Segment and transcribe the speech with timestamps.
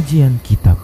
[0.00, 0.80] Kajian Kitab.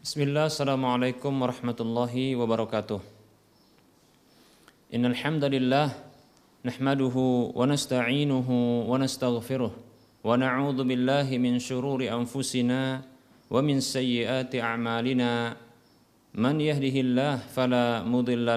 [0.00, 3.04] Bismillah, Assalamualaikum warahmatullahi wabarakatuh.
[4.96, 5.92] Innal hamdalillah
[6.64, 9.76] nahmaduhu wa nasta'inuhu wa nastaghfiruh
[10.24, 13.04] wa na'udzu billahi min shururi anfusina
[13.52, 15.52] wa min sayyiati a'malina.
[16.32, 18.56] Man yahdihillah fala mudilla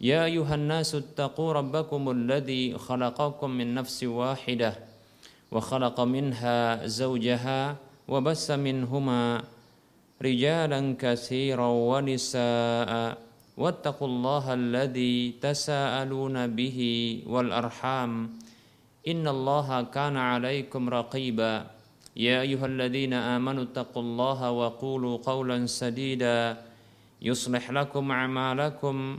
[0.00, 4.72] يا أيها الناس اتقوا ربكم الذي خلقكم من نفس واحدة
[5.52, 7.76] وخلق منها زوجها
[8.08, 9.42] وبس منهما
[10.22, 13.18] رجالا كثيرا ونساء
[13.56, 16.78] واتقوا الله الذي تساءلون به
[17.26, 18.10] والأرحام
[19.08, 21.66] إن الله كان عليكم رقيبا
[22.16, 26.56] يا أيها الذين آمنوا اتقوا الله وقولوا قولا سديدا
[27.22, 29.18] يصلح لكم أعمالكم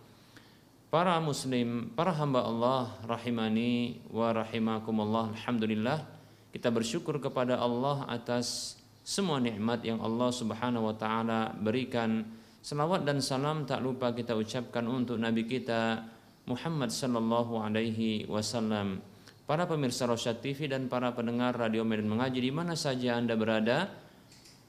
[0.91, 6.03] Para muslim, para hamba Allah rahimani wa rahimakumullah Alhamdulillah
[6.51, 12.27] kita bersyukur kepada Allah atas semua nikmat yang Allah subhanahu wa ta'ala berikan
[12.61, 16.05] Selawat dan salam tak lupa kita ucapkan untuk Nabi kita
[16.45, 19.01] Muhammad sallallahu alaihi wasallam.
[19.49, 23.89] Para pemirsa Rosyad TV dan para pendengar Radio Medan Mengaji di mana saja Anda berada,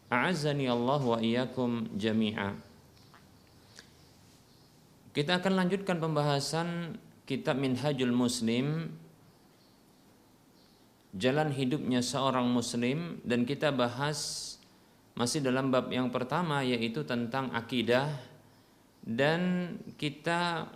[0.09, 2.72] a'azzani Allah wa iyyakum jami'a.
[5.13, 6.97] Kita akan lanjutkan pembahasan
[7.29, 8.89] kitab Minhajul Muslim
[11.13, 14.57] jalan hidupnya seorang muslim dan kita bahas
[15.13, 18.09] masih dalam bab yang pertama yaitu tentang akidah
[19.05, 20.73] dan kita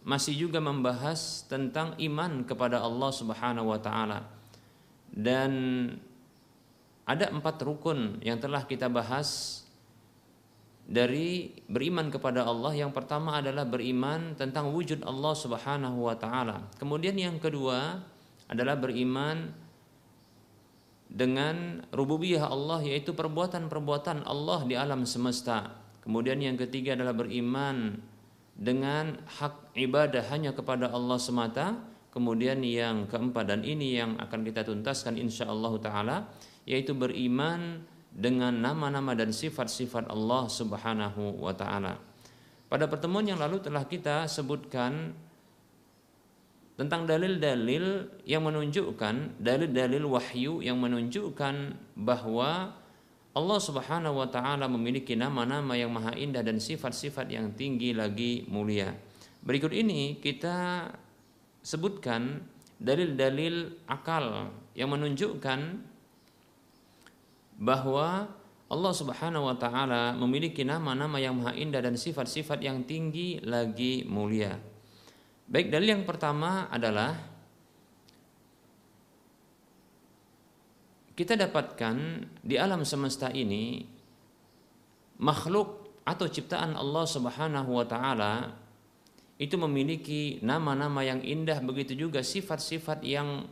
[0.00, 4.24] masih juga membahas tentang iman kepada Allah Subhanahu wa taala.
[5.12, 5.52] Dan
[7.04, 9.60] ada empat rukun yang telah kita bahas
[10.86, 12.72] dari beriman kepada Allah.
[12.74, 16.68] Yang pertama adalah beriman tentang wujud Allah Subhanahu wa taala.
[16.80, 18.00] Kemudian yang kedua
[18.50, 19.50] adalah beriman
[21.10, 25.74] dengan rububiyah Allah yaitu perbuatan-perbuatan Allah di alam semesta.
[26.06, 27.98] Kemudian yang ketiga adalah beriman
[28.54, 31.78] dengan hak ibadah hanya kepada Allah semata.
[32.10, 36.16] Kemudian yang keempat dan ini yang akan kita tuntaskan insya Allah taala
[36.66, 41.96] yaitu beriman dengan nama-nama dan sifat-sifat Allah Subhanahu wa taala.
[42.70, 45.14] Pada pertemuan yang lalu telah kita sebutkan
[46.78, 52.72] tentang dalil-dalil yang menunjukkan dalil-dalil wahyu yang menunjukkan bahwa
[53.30, 58.90] Allah Subhanahu wa taala memiliki nama-nama yang maha indah dan sifat-sifat yang tinggi lagi mulia.
[59.40, 60.88] Berikut ini kita
[61.62, 62.42] sebutkan
[62.80, 65.89] dalil-dalil akal yang menunjukkan
[67.60, 68.24] bahwa
[68.70, 74.56] Allah Subhanahu wa taala memiliki nama-nama yang maha indah dan sifat-sifat yang tinggi lagi mulia.
[75.50, 77.18] Baik, dalil yang pertama adalah
[81.12, 81.96] kita dapatkan
[82.40, 83.84] di alam semesta ini
[85.20, 88.56] makhluk atau ciptaan Allah Subhanahu wa taala
[89.36, 93.44] itu memiliki nama-nama yang indah begitu juga sifat-sifat yang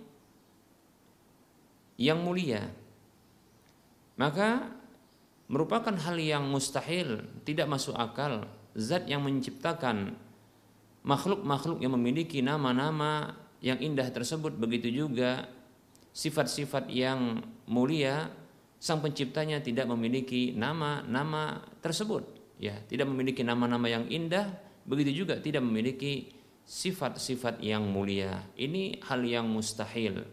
[1.99, 2.88] yang mulia.
[4.19, 4.67] Maka
[5.47, 8.51] merupakan hal yang mustahil, tidak masuk akal.
[8.75, 10.19] Zat yang menciptakan
[11.07, 14.59] makhluk-makhluk yang memiliki nama-nama yang indah tersebut.
[14.59, 15.47] Begitu juga
[16.11, 18.31] sifat-sifat yang mulia
[18.79, 22.27] sang penciptanya tidak memiliki nama-nama tersebut.
[22.59, 24.51] Ya tidak memiliki nama-nama yang indah
[24.83, 26.35] begitu juga tidak memiliki
[26.67, 28.47] sifat-sifat yang mulia.
[28.59, 30.27] Ini hal yang mustahil.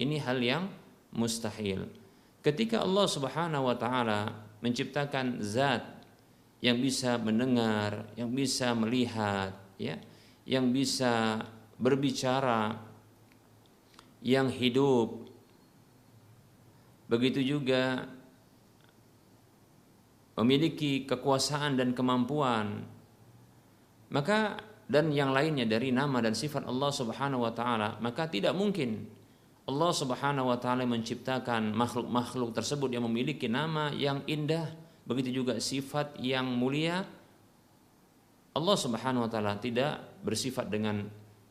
[0.00, 0.64] Ini hal yang
[1.12, 1.99] mustahil
[2.40, 4.32] ketika Allah Subhanahu wa taala
[4.64, 5.84] menciptakan zat
[6.60, 9.96] yang bisa mendengar yang bisa melihat ya
[10.44, 11.44] yang bisa
[11.80, 12.76] berbicara
[14.20, 15.28] yang hidup
[17.08, 18.04] begitu juga
[20.36, 22.84] memiliki kekuasaan dan kemampuan
[24.12, 24.60] maka
[24.90, 29.19] dan yang lainnya dari nama dan sifat Allah Subhanahu wa taala maka tidak mungkin
[29.70, 34.66] Allah Subhanahu wa taala menciptakan makhluk-makhluk tersebut yang memiliki nama yang indah
[35.06, 37.06] begitu juga sifat yang mulia
[38.50, 41.06] Allah Subhanahu wa taala tidak bersifat dengan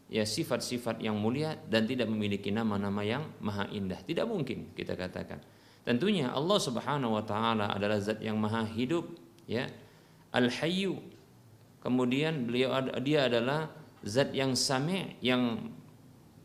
[0.10, 4.02] ya sifat-sifat yang mulia dan tidak memiliki nama-nama yang maha indah.
[4.02, 5.40] Tidak mungkin kita katakan.
[5.86, 9.08] Tentunya Allah Subhanahu wa taala adalah zat yang maha hidup,
[9.48, 9.70] ya.
[10.36, 11.00] Al-Hayyu.
[11.80, 13.72] Kemudian beliau dia adalah
[14.04, 15.72] zat yang sami, yang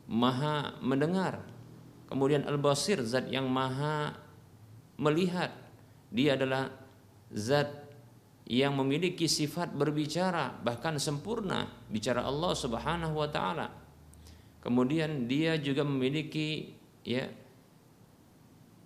[0.07, 1.43] maha mendengar.
[2.15, 4.15] Kemudian Al-Basir, zat yang maha
[5.03, 5.51] melihat.
[6.15, 6.71] Dia adalah
[7.35, 7.67] zat
[8.47, 13.67] yang memiliki sifat berbicara bahkan sempurna bicara Allah Subhanahu wa taala.
[14.63, 16.71] Kemudian dia juga memiliki
[17.03, 17.27] ya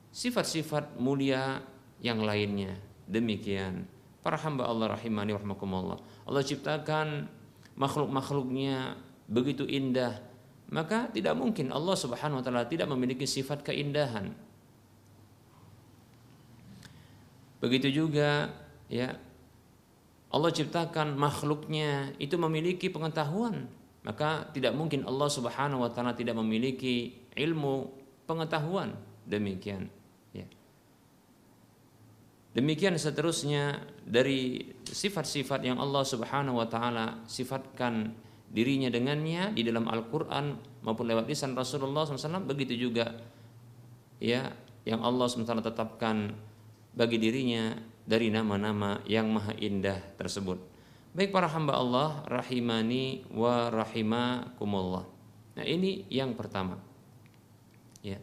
[0.09, 1.61] sifat-sifat mulia
[2.01, 2.81] yang lainnya.
[3.05, 3.85] Demikian
[4.25, 6.01] para hamba Allah rahimani rahmakumullah.
[6.25, 7.29] Allah ciptakan
[7.77, 8.97] makhluk-makhluknya
[9.29, 10.17] begitu indah,
[10.69, 14.37] maka tidak mungkin Allah Subhanahu wa taala tidak memiliki sifat keindahan.
[17.59, 18.53] Begitu juga
[18.93, 19.17] ya
[20.29, 23.65] Allah ciptakan makhluknya itu memiliki pengetahuan.
[24.05, 27.89] Maka tidak mungkin Allah Subhanahu wa taala tidak memiliki ilmu
[28.29, 28.93] pengetahuan.
[29.25, 29.89] Demikian
[30.37, 30.45] ya.
[32.53, 40.57] Demikian seterusnya dari sifat-sifat yang Allah Subhanahu wa taala sifatkan dirinya dengannya di dalam Al-Qur'an
[40.81, 43.13] maupun lewat lisan Rasulullah SAW begitu juga
[44.19, 44.49] ya
[44.89, 46.33] yang Allah SWT tetapkan
[46.97, 47.77] bagi dirinya
[48.09, 50.57] dari nama-nama yang maha indah tersebut.
[51.13, 55.05] Baik para hamba Allah rahimani wa rahimakumullah.
[55.61, 56.81] Nah, ini yang pertama.
[58.01, 58.17] Ya.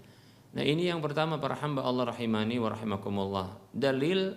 [0.55, 3.47] Nah, ini yang pertama para hamba Allah rahimani wa rahimakumullah.
[3.75, 4.33] Dalil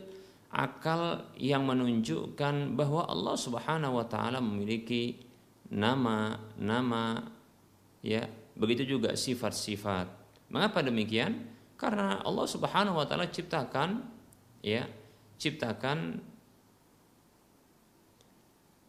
[0.53, 5.28] akal yang menunjukkan bahwa Allah Subhanahu wa taala memiliki
[5.69, 7.29] nama-nama
[8.01, 8.25] ya,
[8.57, 10.09] begitu juga sifat-sifat.
[10.49, 11.45] Mengapa demikian?
[11.79, 14.03] Karena Allah Subhanahu wa taala ciptakan
[14.65, 14.89] ya
[15.39, 16.19] ciptakan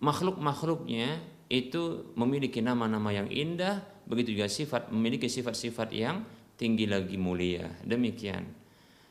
[0.01, 6.25] makhluk-makhluknya itu memiliki nama-nama yang indah, begitu juga sifat memiliki sifat-sifat yang
[6.57, 7.69] tinggi lagi mulia.
[7.85, 8.45] Demikian.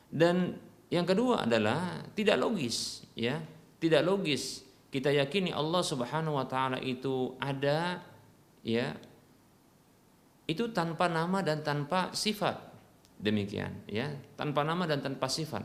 [0.09, 0.57] Dan
[0.89, 3.39] yang kedua adalah tidak logis, ya.
[3.79, 8.01] Tidak logis kita yakini Allah Subhanahu wa taala itu ada
[8.65, 8.97] ya
[10.49, 12.57] itu tanpa nama dan tanpa sifat.
[13.21, 14.09] Demikian, ya.
[14.33, 15.61] Tanpa nama dan tanpa sifat.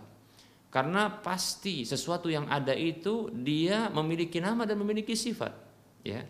[0.68, 5.54] Karena pasti sesuatu yang ada itu dia memiliki nama dan memiliki sifat,
[6.04, 6.26] ya.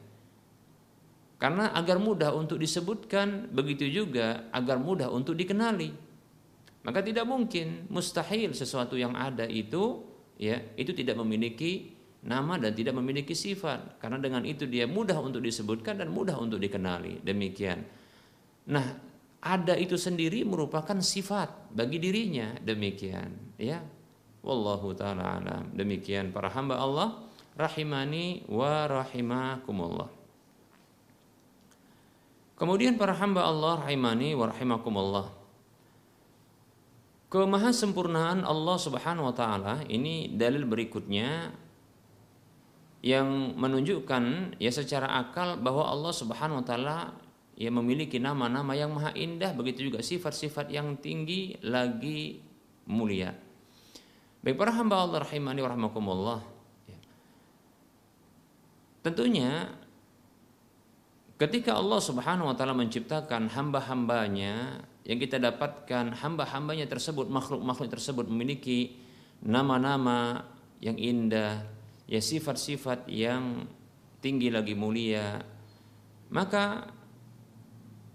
[1.40, 5.90] Karena agar mudah untuk disebutkan, begitu juga agar mudah untuk dikenali.
[6.84, 10.04] Maka tidak mungkin, mustahil sesuatu yang ada itu
[10.36, 11.93] ya, itu tidak memiliki
[12.24, 14.00] nama dan tidak memiliki sifat.
[14.00, 17.20] Karena dengan itu dia mudah untuk disebutkan dan mudah untuk dikenali.
[17.20, 17.84] Demikian.
[18.72, 18.86] Nah,
[19.44, 23.84] ada itu sendiri merupakan sifat bagi dirinya demikian, ya.
[24.40, 25.68] Wallahu taala alam.
[25.76, 27.20] Demikian para hamba Allah
[27.56, 30.08] rahimani wa rahimakumullah.
[32.56, 35.26] Kemudian para hamba Allah rahimani wa rahimakumullah.
[37.28, 41.50] Kemahasempurnaan Allah Subhanahu wa taala ini dalil berikutnya
[43.04, 46.98] yang menunjukkan ya secara akal bahwa Allah Subhanahu wa taala
[47.52, 52.40] ya memiliki nama-nama yang maha indah begitu juga sifat-sifat yang tinggi lagi
[52.88, 53.36] mulia.
[54.40, 56.40] Baik para hamba Allah rahimani wa rahmakumullah.
[56.88, 56.96] Ya.
[59.04, 59.68] Tentunya
[61.36, 68.96] ketika Allah Subhanahu wa taala menciptakan hamba-hambanya yang kita dapatkan hamba-hambanya tersebut makhluk-makhluk tersebut memiliki
[69.44, 70.48] nama-nama
[70.80, 71.73] yang indah,
[72.08, 73.68] ya sifat-sifat yang
[74.20, 75.40] tinggi lagi mulia.
[76.32, 76.88] Maka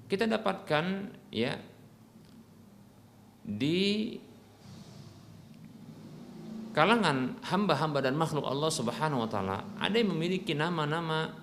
[0.09, 1.53] kita dapatkan ya
[3.45, 4.17] di
[6.73, 11.33] kalangan hamba-hamba dan makhluk Allah Subhanahu wa taala ada yang memiliki nama-nama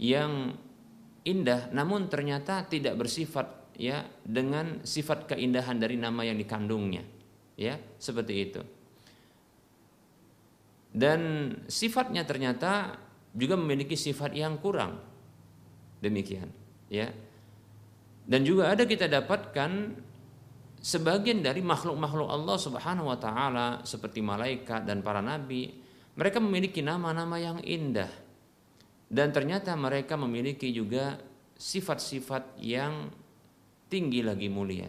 [0.00, 0.56] yang
[1.22, 7.04] indah namun ternyata tidak bersifat ya dengan sifat keindahan dari nama yang dikandungnya
[7.56, 8.60] ya seperti itu
[10.92, 13.00] dan sifatnya ternyata
[13.32, 15.00] juga memiliki sifat yang kurang
[16.04, 16.52] demikian
[16.92, 17.08] ya
[18.22, 19.70] dan juga ada kita dapatkan
[20.82, 25.70] sebagian dari makhluk-makhluk Allah Subhanahu wa taala seperti malaikat dan para nabi,
[26.18, 28.10] mereka memiliki nama-nama yang indah.
[29.12, 31.20] Dan ternyata mereka memiliki juga
[31.54, 33.12] sifat-sifat yang
[33.86, 34.88] tinggi lagi mulia.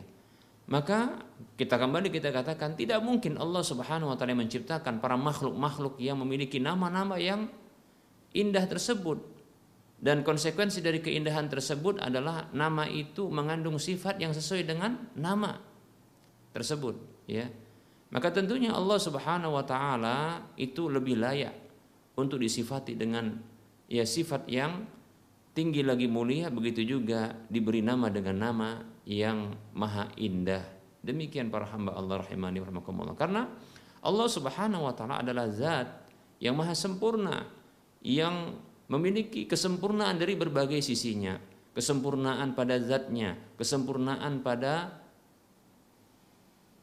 [0.64, 1.20] Maka
[1.60, 6.58] kita kembali kita katakan tidak mungkin Allah Subhanahu wa taala menciptakan para makhluk-makhluk yang memiliki
[6.64, 7.52] nama-nama yang
[8.32, 9.20] indah tersebut.
[10.04, 15.56] Dan konsekuensi dari keindahan tersebut adalah nama itu mengandung sifat yang sesuai dengan nama
[16.52, 17.48] tersebut ya.
[18.12, 21.56] Maka tentunya Allah Subhanahu wa taala itu lebih layak
[22.20, 23.42] untuk disifati dengan
[23.88, 24.86] ya sifat yang
[25.56, 26.52] tinggi lagi mulia.
[26.52, 28.70] Begitu juga diberi nama dengan nama
[29.04, 30.64] yang maha indah.
[31.04, 33.16] Demikian para hamba Allah rahimani rahimakumullah.
[33.20, 33.52] Karena
[34.04, 35.88] Allah Subhanahu wa taala adalah zat
[36.40, 37.48] yang maha sempurna
[38.04, 38.56] yang
[38.92, 41.40] memiliki kesempurnaan dari berbagai sisinya,
[41.72, 45.04] kesempurnaan pada zatnya, kesempurnaan pada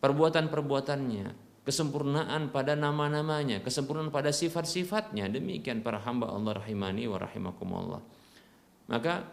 [0.01, 1.29] perbuatan-perbuatannya,
[1.65, 5.29] kesempurnaan pada nama-namanya, kesempurnaan pada sifat-sifatnya.
[5.29, 8.01] Demikian para hamba Allah rahimani wa rahimakumullah.
[8.89, 9.29] Maka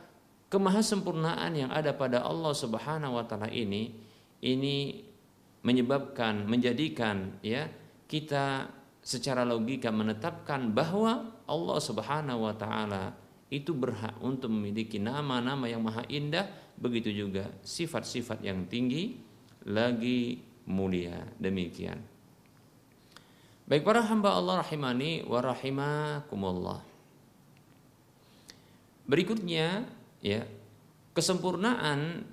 [0.47, 3.91] kemahasempurnaan yang ada pada Allah Subhanahu wa taala ini
[4.43, 5.03] ini
[5.65, 7.67] menyebabkan menjadikan ya
[8.07, 8.71] kita
[9.03, 13.15] secara logika menetapkan bahwa Allah Subhanahu wa taala
[13.47, 19.15] itu berhak untuk memiliki nama-nama yang maha indah begitu juga sifat-sifat yang tinggi
[19.67, 21.23] lagi mulia.
[21.39, 21.99] Demikian.
[23.67, 26.79] Baik para hamba Allah rahimani wa rahimakumullah.
[29.07, 29.87] Berikutnya
[30.21, 30.45] ya.
[31.17, 32.29] Kesempurnaan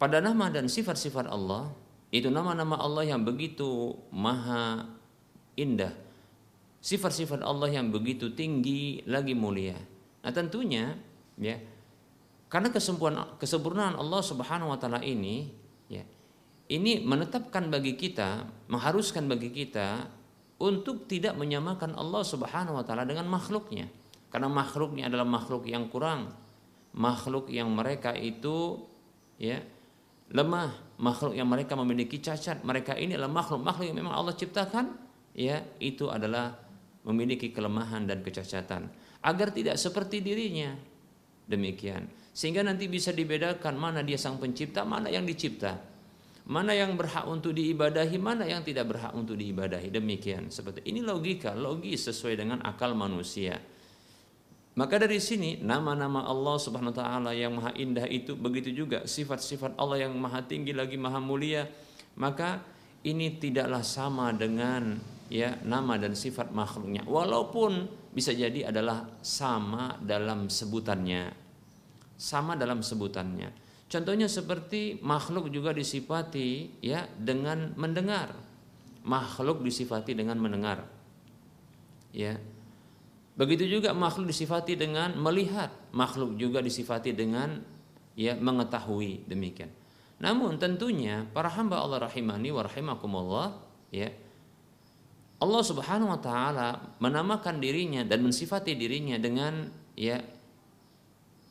[0.00, 1.68] pada nama dan sifat-sifat Allah
[2.08, 4.88] itu nama-nama Allah yang begitu maha
[5.58, 5.92] indah.
[6.80, 9.76] Sifat-sifat Allah yang begitu tinggi lagi mulia.
[10.24, 10.96] Nah tentunya
[11.36, 11.58] ya
[12.48, 15.52] karena kesempurnaan kesempurnaan Allah Subhanahu wa taala ini
[15.86, 16.02] ya
[16.72, 20.08] ini menetapkan bagi kita mengharuskan bagi kita
[20.58, 23.86] untuk tidak menyamakan Allah Subhanahu wa taala dengan makhluknya
[24.28, 26.32] karena makhluknya adalah makhluk yang kurang.
[26.96, 28.84] Makhluk yang mereka itu
[29.40, 29.60] ya
[30.32, 31.00] lemah.
[31.00, 32.60] Makhluk yang mereka memiliki cacat.
[32.60, 33.64] Mereka ini adalah makhluk.
[33.64, 34.92] Makhluk yang memang Allah ciptakan
[35.32, 36.52] ya itu adalah
[37.08, 38.92] memiliki kelemahan dan kecacatan.
[39.24, 40.76] Agar tidak seperti dirinya.
[41.48, 42.04] Demikian.
[42.36, 45.80] Sehingga nanti bisa dibedakan mana dia sang pencipta mana yang dicipta.
[46.48, 49.88] Mana yang berhak untuk diibadahi mana yang tidak berhak untuk diibadahi.
[49.88, 50.52] Demikian.
[50.52, 51.56] Seperti ini logika.
[51.56, 53.56] Logis sesuai dengan akal manusia
[54.78, 59.74] maka dari sini nama-nama Allah Subhanahu wa taala yang maha indah itu begitu juga sifat-sifat
[59.74, 61.66] Allah yang maha tinggi lagi maha mulia
[62.14, 62.62] maka
[63.02, 64.98] ini tidaklah sama dengan
[65.30, 67.06] ya nama dan sifat makhluknya.
[67.06, 71.30] Walaupun bisa jadi adalah sama dalam sebutannya.
[72.18, 73.54] Sama dalam sebutannya.
[73.88, 78.34] Contohnya seperti makhluk juga disifati ya dengan mendengar.
[79.06, 80.84] Makhluk disifati dengan mendengar.
[82.10, 82.36] Ya
[83.38, 87.62] Begitu juga makhluk disifati dengan melihat, makhluk juga disifati dengan
[88.18, 89.70] ya mengetahui demikian.
[90.18, 93.48] Namun tentunya para hamba Allah rahimani wa rahimakumullah
[93.94, 94.10] ya
[95.38, 100.18] Allah Subhanahu wa taala menamakan dirinya dan mensifati dirinya dengan ya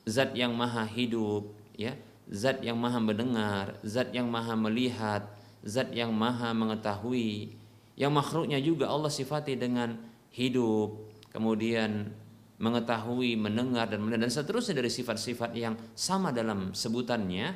[0.03, 1.95] zat yang maha hidup ya
[2.27, 5.23] zat yang maha mendengar zat yang maha melihat
[5.63, 7.55] zat yang maha mengetahui
[7.95, 9.95] yang makhluknya juga Allah sifati dengan
[10.35, 11.06] hidup
[11.37, 12.09] kemudian
[12.57, 17.53] mengetahui, mendengar dan dan seterusnya dari sifat-sifat yang sama dalam sebutannya,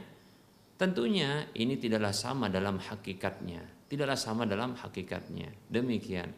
[0.78, 5.50] tentunya ini tidaklah sama dalam hakikatnya, tidaklah sama dalam hakikatnya.
[5.66, 6.30] Demikian.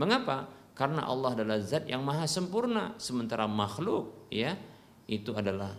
[0.00, 0.48] Mengapa?
[0.72, 4.56] Karena Allah adalah zat yang maha sempurna, sementara makhluk ya
[5.04, 5.76] itu adalah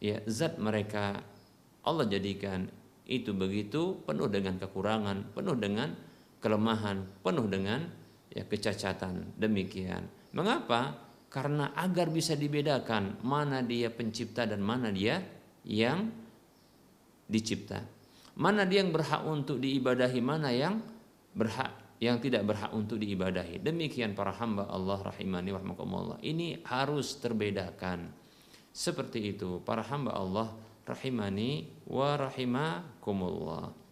[0.00, 1.24] ya zat mereka
[1.84, 2.68] Allah jadikan
[3.08, 5.96] itu begitu penuh dengan kekurangan, penuh dengan
[6.44, 7.88] kelemahan, penuh dengan
[8.28, 9.32] ya kecacatan.
[9.40, 10.17] Demikian.
[10.32, 11.08] Mengapa?
[11.28, 15.20] Karena agar bisa dibedakan mana dia pencipta dan mana dia
[15.64, 16.08] yang
[17.28, 17.84] dicipta.
[18.38, 20.80] Mana dia yang berhak untuk diibadahi, mana yang
[21.36, 23.58] berhak yang tidak berhak untuk diibadahi.
[23.60, 28.08] Demikian para hamba Allah rahimani wa Ini harus terbedakan.
[28.70, 30.54] Seperti itu para hamba Allah
[30.86, 33.87] rahimani wa rahimakumullah.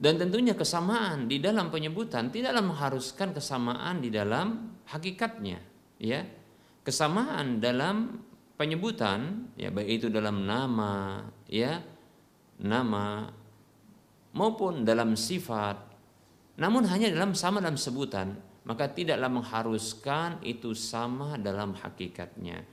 [0.00, 5.60] Dan tentunya kesamaan di dalam penyebutan tidaklah mengharuskan kesamaan di dalam hakikatnya,
[6.00, 6.24] ya.
[6.80, 8.24] Kesamaan dalam
[8.56, 11.84] penyebutan, ya baik itu dalam nama, ya,
[12.56, 13.28] nama
[14.32, 15.76] maupun dalam sifat.
[16.56, 22.64] Namun hanya dalam sama dalam sebutan, maka tidaklah mengharuskan itu sama dalam hakikatnya.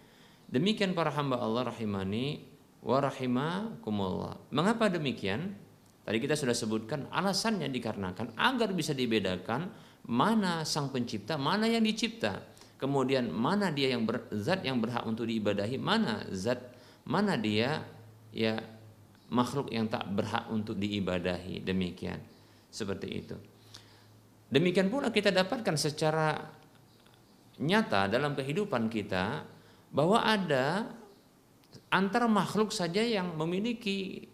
[0.48, 2.48] Demikian para hamba Allah rahimani
[2.80, 4.40] wa rahimakumullah.
[4.52, 5.67] Mengapa demikian?
[6.08, 9.68] Tadi kita sudah sebutkan alasannya dikarenakan agar bisa dibedakan
[10.08, 12.56] mana sang pencipta, mana yang dicipta.
[12.78, 16.62] kemudian mana dia yang ber, zat yang berhak untuk diibadahi mana zat
[17.10, 17.82] mana dia
[18.30, 18.62] ya
[19.34, 21.60] makhluk yang tak berhak untuk diibadahi.
[21.66, 22.20] Demikian.
[22.72, 23.36] Seperti itu.
[24.48, 26.40] Demikian pula kita dapatkan secara
[27.60, 29.44] nyata dalam kehidupan kita
[29.92, 30.88] bahwa ada
[31.92, 34.30] antara makhluk saja yang memiliki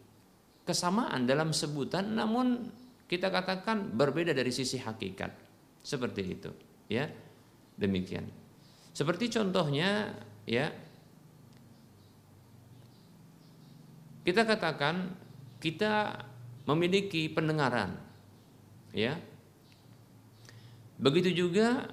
[0.63, 2.71] kesamaan dalam sebutan namun
[3.07, 5.31] kita katakan berbeda dari sisi hakikat.
[5.83, 6.51] Seperti itu
[6.87, 7.05] ya.
[7.75, 8.25] Demikian.
[8.95, 10.13] Seperti contohnya
[10.47, 10.71] ya.
[14.23, 15.11] Kita katakan
[15.59, 16.23] kita
[16.63, 17.99] memiliki pendengaran
[18.95, 19.19] ya.
[20.95, 21.91] Begitu juga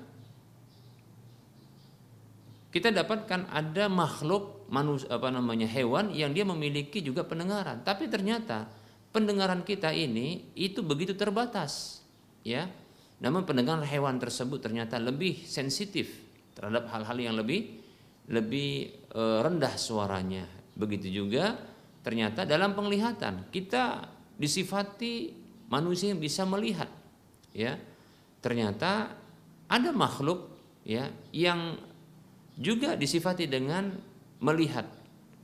[2.70, 7.82] kita dapatkan ada makhluk manusia apa namanya hewan yang dia memiliki juga pendengaran.
[7.82, 8.70] Tapi ternyata
[9.10, 12.00] pendengaran kita ini itu begitu terbatas
[12.46, 12.70] ya.
[13.20, 16.08] Namun pendengaran hewan tersebut ternyata lebih sensitif
[16.56, 17.82] terhadap hal-hal yang lebih
[18.30, 20.46] lebih e, rendah suaranya.
[20.72, 21.58] Begitu juga
[22.00, 24.08] ternyata dalam penglihatan kita
[24.40, 25.36] disifati
[25.68, 26.88] manusia yang bisa melihat
[27.52, 27.76] ya.
[28.40, 29.12] Ternyata
[29.68, 30.48] ada makhluk
[30.86, 31.76] ya yang
[32.56, 34.09] juga disifati dengan
[34.40, 34.88] melihat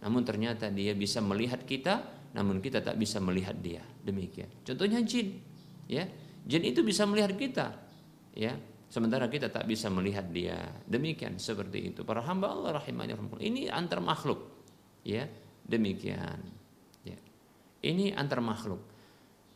[0.03, 3.81] namun ternyata dia bisa melihat kita namun kita tak bisa melihat dia.
[4.05, 4.53] Demikian.
[4.61, 5.41] Contohnya jin,
[5.89, 6.05] ya.
[6.45, 7.73] Jin itu bisa melihat kita,
[8.37, 8.53] ya.
[8.87, 10.61] Sementara kita tak bisa melihat dia.
[10.85, 12.07] Demikian seperti itu.
[12.07, 14.47] Para hamba Allah rahimahnya Ini antar makhluk,
[15.03, 15.25] ya.
[15.65, 16.39] Demikian.
[17.03, 17.19] Ya.
[17.83, 18.85] Ini antar makhluk.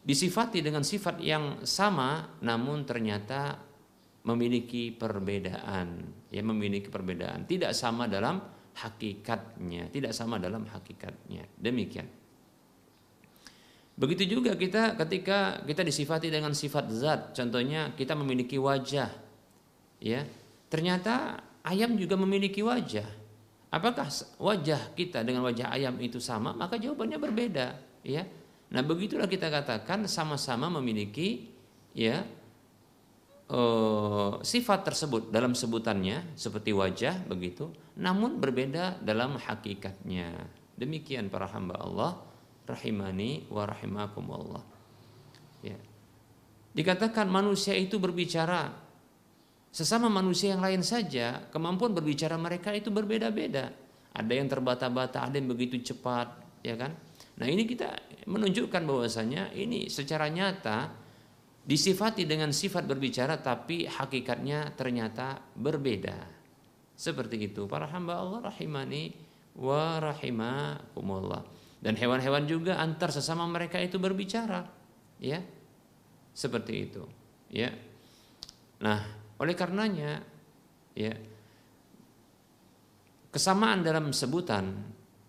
[0.01, 3.61] Disifati dengan sifat yang sama namun ternyata
[4.25, 6.01] memiliki perbedaan,
[6.33, 7.45] ya memiliki perbedaan.
[7.45, 8.41] Tidak sama dalam
[8.81, 11.45] hakikatnya, tidak sama dalam hakikatnya.
[11.61, 12.09] Demikian.
[14.01, 19.13] Begitu juga kita ketika kita disifati dengan sifat zat, contohnya kita memiliki wajah.
[20.01, 20.25] Ya.
[20.73, 23.05] Ternyata ayam juga memiliki wajah.
[23.71, 24.09] Apakah
[24.41, 26.57] wajah kita dengan wajah ayam itu sama?
[26.57, 28.27] Maka jawabannya berbeda, ya.
[28.71, 31.51] Nah, begitulah kita katakan sama-sama memiliki
[31.95, 32.23] ya
[33.51, 40.33] uh, sifat tersebut dalam sebutannya seperti wajah begitu, namun berbeda dalam hakikatnya.
[40.79, 42.23] Demikian para hamba Allah
[42.65, 44.65] rahimani wa rahimakumullah.
[45.61, 45.77] Ya.
[46.73, 48.71] Dikatakan manusia itu berbicara
[49.75, 53.75] sesama manusia yang lain saja, kemampuan berbicara mereka itu berbeda-beda.
[54.11, 56.35] Ada yang terbata-bata, ada yang begitu cepat,
[56.67, 56.95] ya kan?
[57.39, 57.95] Nah, ini kita
[58.27, 61.00] menunjukkan bahwasanya ini secara nyata
[61.65, 66.19] disifati dengan sifat berbicara tapi hakikatnya ternyata berbeda.
[66.97, 69.13] Seperti itu para hamba Allah rahimani
[69.57, 71.43] wa rahimakumullah.
[71.81, 74.69] Dan hewan-hewan juga antar sesama mereka itu berbicara,
[75.17, 75.41] ya.
[76.37, 77.09] Seperti itu,
[77.49, 77.73] ya.
[78.85, 79.01] Nah,
[79.41, 80.21] oleh karenanya
[80.93, 81.17] ya
[83.33, 84.69] kesamaan dalam sebutan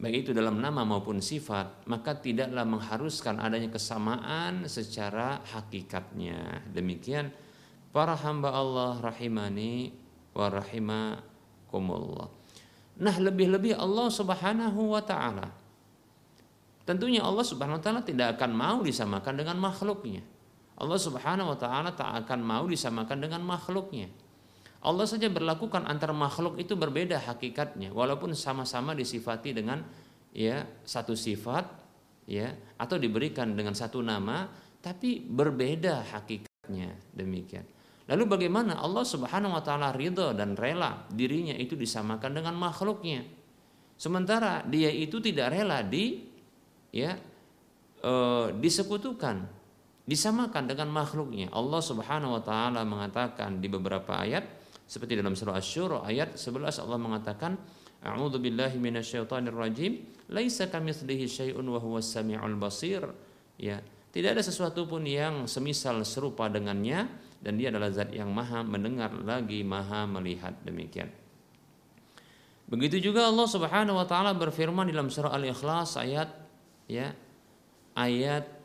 [0.02, 7.30] baik itu dalam nama maupun sifat maka tidaklah mengharuskan adanya kesamaan secara hakikatnya demikian
[7.94, 9.94] para hamba Allah rahimani
[10.34, 12.28] wa rahimakumullah
[12.98, 15.62] nah lebih-lebih Allah Subhanahu wa taala
[16.82, 20.26] Tentunya Allah Subhanahu wa taala tidak akan mau disamakan dengan makhluknya.
[20.82, 24.10] Allah Subhanahu wa taala tak akan mau disamakan dengan makhluknya.
[24.82, 29.86] Allah saja berlakukan antara makhluk itu berbeda hakikatnya walaupun sama-sama disifati dengan
[30.34, 31.70] ya satu sifat
[32.26, 32.50] ya
[32.82, 34.50] atau diberikan dengan satu nama
[34.82, 37.62] tapi berbeda hakikatnya demikian.
[38.10, 43.22] Lalu bagaimana Allah Subhanahu wa taala ridho dan rela dirinya itu disamakan dengan makhluknya.
[44.02, 46.26] Sementara dia itu tidak rela di
[46.90, 47.14] ya
[48.02, 48.14] e,
[48.58, 49.46] disekutukan,
[50.10, 51.54] disamakan dengan makhluknya.
[51.54, 54.61] Allah Subhanahu wa taala mengatakan di beberapa ayat
[54.92, 57.56] seperti dalam surah Asy-Syura ayat 11 Allah mengatakan
[58.04, 63.08] A'udzu billahi minasyaitonir rajim laisa kamitslihi syai'un wa huwas samiul basir.
[63.56, 63.80] Ya
[64.12, 67.08] tidak ada sesuatu pun yang semisal serupa dengannya
[67.40, 71.08] dan dia adalah zat yang maha mendengar lagi maha melihat demikian.
[72.68, 76.28] Begitu juga Allah Subhanahu wa taala berfirman dalam surah Al-Ikhlas ayat
[76.92, 77.16] ya
[77.96, 78.61] ayat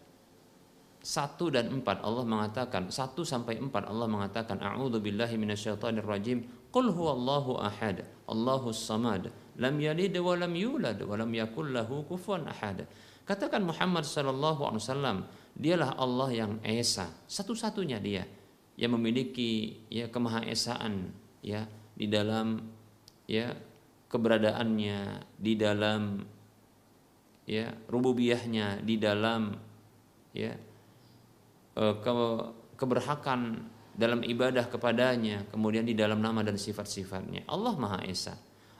[1.07, 6.43] 1 dan 4 Allah mengatakan 1 sampai 4 Allah mengatakan a'udzu billahi minasyaitonir rajim.
[6.75, 9.31] Qul huwallahu ahad Allahus samad.
[9.55, 12.91] Lam yalid wa lam yulad wa lam yakul lahu kufuwan ahad.
[13.23, 15.19] Katakan Muhammad sallallahu alaihi wasallam
[15.55, 18.27] dialah Allah yang esa satu-satunya dia
[18.75, 21.65] yang memiliki ya kemahaesaan ya
[21.97, 22.61] di dalam
[23.25, 23.57] ya
[24.11, 26.23] keberadaannya di dalam
[27.49, 29.57] ya rububiyahnya di dalam
[30.37, 30.55] ya
[31.77, 32.13] ke,
[32.81, 37.45] keberhakan dalam ibadah kepadanya, kemudian di dalam nama dan sifat-sifatnya.
[37.49, 38.37] Allah Maha Esa.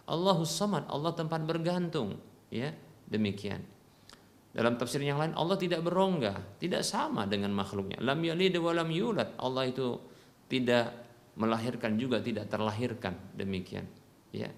[0.07, 2.17] Allahus Samad, Allah tempat bergantung,
[2.49, 2.73] ya.
[3.07, 3.63] Demikian.
[4.57, 8.01] Dalam tafsir yang lain Allah tidak berongga, tidak sama dengan makhluknya.
[8.01, 9.37] Lam yalid wa lam yulad.
[9.37, 10.01] Allah itu
[10.49, 11.07] tidak
[11.37, 13.85] melahirkan juga tidak terlahirkan, demikian.
[14.33, 14.49] Ya.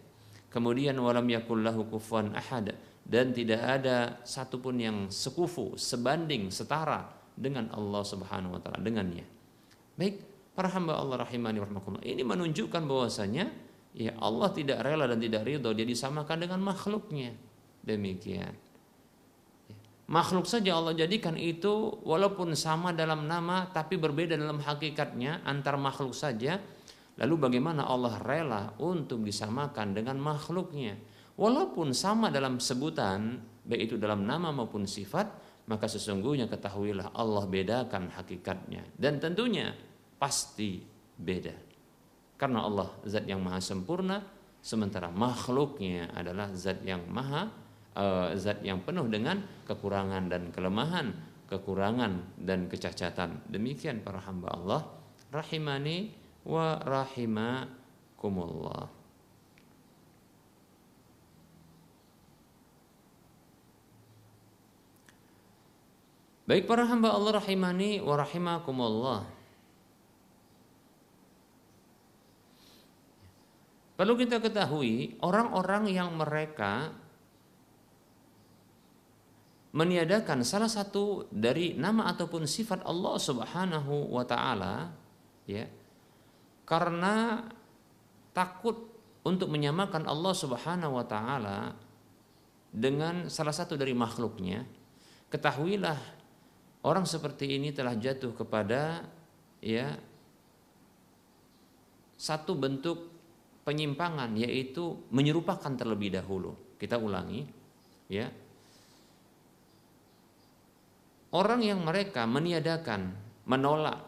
[0.49, 2.73] Kemudian walam yakul lahu kufuwan ahad
[3.05, 9.23] dan tidak ada satupun yang sekufu, sebanding, setara dengan Allah Subhanahu wa taala dengannya.
[9.95, 10.19] Baik,
[10.59, 12.03] para hamba Allah rahimani warahmatullah.
[12.03, 13.47] Ini menunjukkan bahwasanya
[13.95, 17.31] ya Allah tidak rela dan tidak ridho dia disamakan dengan makhluknya.
[17.87, 18.53] Demikian.
[18.53, 18.67] Ya.
[20.09, 26.17] Makhluk saja Allah jadikan itu walaupun sama dalam nama tapi berbeda dalam hakikatnya antar makhluk
[26.17, 26.59] saja.
[27.19, 30.97] Lalu bagaimana Allah rela untuk disamakan dengan makhluknya?
[31.39, 35.29] Walaupun sama dalam sebutan, baik itu dalam nama maupun sifat,
[35.69, 38.89] maka sesungguhnya ketahuilah Allah bedakan hakikatnya.
[38.97, 39.77] Dan tentunya
[40.17, 40.81] pasti
[41.15, 41.55] beda.
[42.41, 44.25] Karena Allah zat yang maha sempurna,
[44.65, 51.13] sementara makhluknya adalah zat yang maha uh, zat yang penuh dengan kekurangan dan kelemahan,
[51.51, 53.41] kekurangan dan kecacatan.
[53.51, 54.87] Demikian para hamba Allah
[55.29, 56.09] rahimani
[56.49, 58.98] wa rahimakumullah.
[66.49, 69.21] Baik para hamba Allah rahimani wa rahimakumullah.
[74.01, 76.97] Perlu kita ketahui orang-orang yang mereka
[79.77, 84.97] meniadakan salah satu dari nama ataupun sifat Allah Subhanahu wa taala
[85.45, 85.69] ya
[86.65, 87.45] karena
[88.33, 88.89] takut
[89.21, 91.77] untuk menyamakan Allah Subhanahu wa taala
[92.73, 94.65] dengan salah satu dari makhluknya
[95.29, 96.18] ketahuilah
[96.89, 99.05] orang seperti ini telah jatuh kepada
[99.61, 99.93] ya
[102.17, 102.99] satu bentuk
[103.69, 106.57] penyimpangan yaitu menyerupakan terlebih dahulu.
[106.81, 107.45] Kita ulangi
[108.09, 108.33] ya.
[111.29, 113.13] Orang yang mereka meniadakan,
[113.45, 114.01] menolak,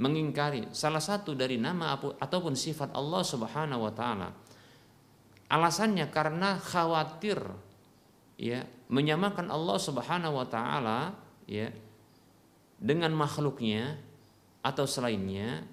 [0.00, 4.32] mengingkari salah satu dari nama ataupun sifat Allah Subhanahu wa taala.
[5.52, 7.38] Alasannya karena khawatir
[8.40, 11.12] ya menyamakan Allah Subhanahu wa taala
[11.44, 11.68] ya
[12.76, 13.96] dengan makhluknya
[14.60, 15.64] atau selainnya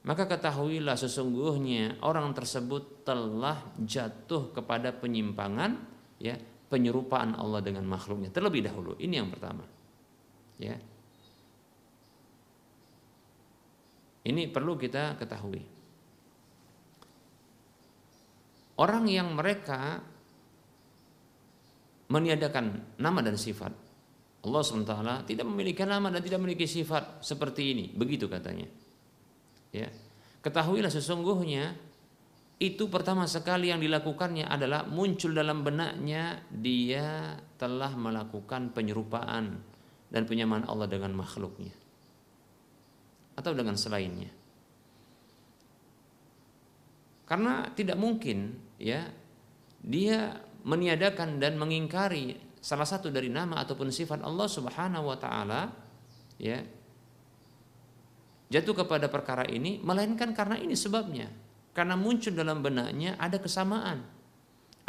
[0.00, 5.76] maka ketahuilah sesungguhnya orang tersebut telah jatuh kepada penyimpangan
[6.16, 6.40] ya
[6.72, 8.96] penyerupaan Allah dengan makhluknya terlebih dahulu.
[8.96, 9.66] Ini yang pertama
[10.56, 10.72] ya.
[14.24, 15.64] Ini perlu kita ketahui.
[18.80, 20.00] Orang yang mereka
[22.08, 23.89] meniadakan nama dan sifat
[24.40, 24.94] Allah SWT
[25.28, 28.68] tidak memiliki nama dan tidak memiliki sifat seperti ini begitu katanya
[29.70, 29.88] Ya.
[30.42, 31.78] Ketahuilah sesungguhnya
[32.60, 39.56] itu pertama sekali yang dilakukannya adalah muncul dalam benaknya dia telah melakukan penyerupaan
[40.10, 41.72] dan penyamaan Allah dengan makhluknya
[43.38, 44.28] atau dengan selainnya.
[47.24, 49.06] Karena tidak mungkin ya
[49.80, 50.34] dia
[50.66, 55.72] meniadakan dan mengingkari salah satu dari nama ataupun sifat Allah Subhanahu wa taala
[56.36, 56.60] ya
[58.52, 61.28] jatuh kepada perkara ini melainkan karena ini sebabnya.
[61.70, 64.20] Karena muncul dalam benaknya ada kesamaan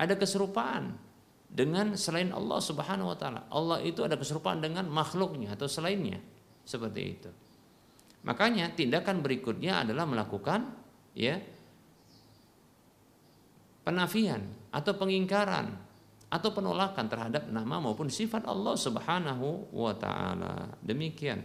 [0.01, 0.97] ada keserupaan
[1.45, 3.45] dengan selain Allah Subhanahu wa taala.
[3.53, 6.17] Allah itu ada keserupaan dengan makhluknya atau selainnya
[6.65, 7.29] seperti itu.
[8.25, 10.73] Makanya tindakan berikutnya adalah melakukan
[11.13, 11.37] ya
[13.85, 14.41] penafian
[14.73, 15.77] atau pengingkaran
[16.31, 21.43] atau penolakan terhadap nama maupun sifat Allah Subhanahu wa taala demikian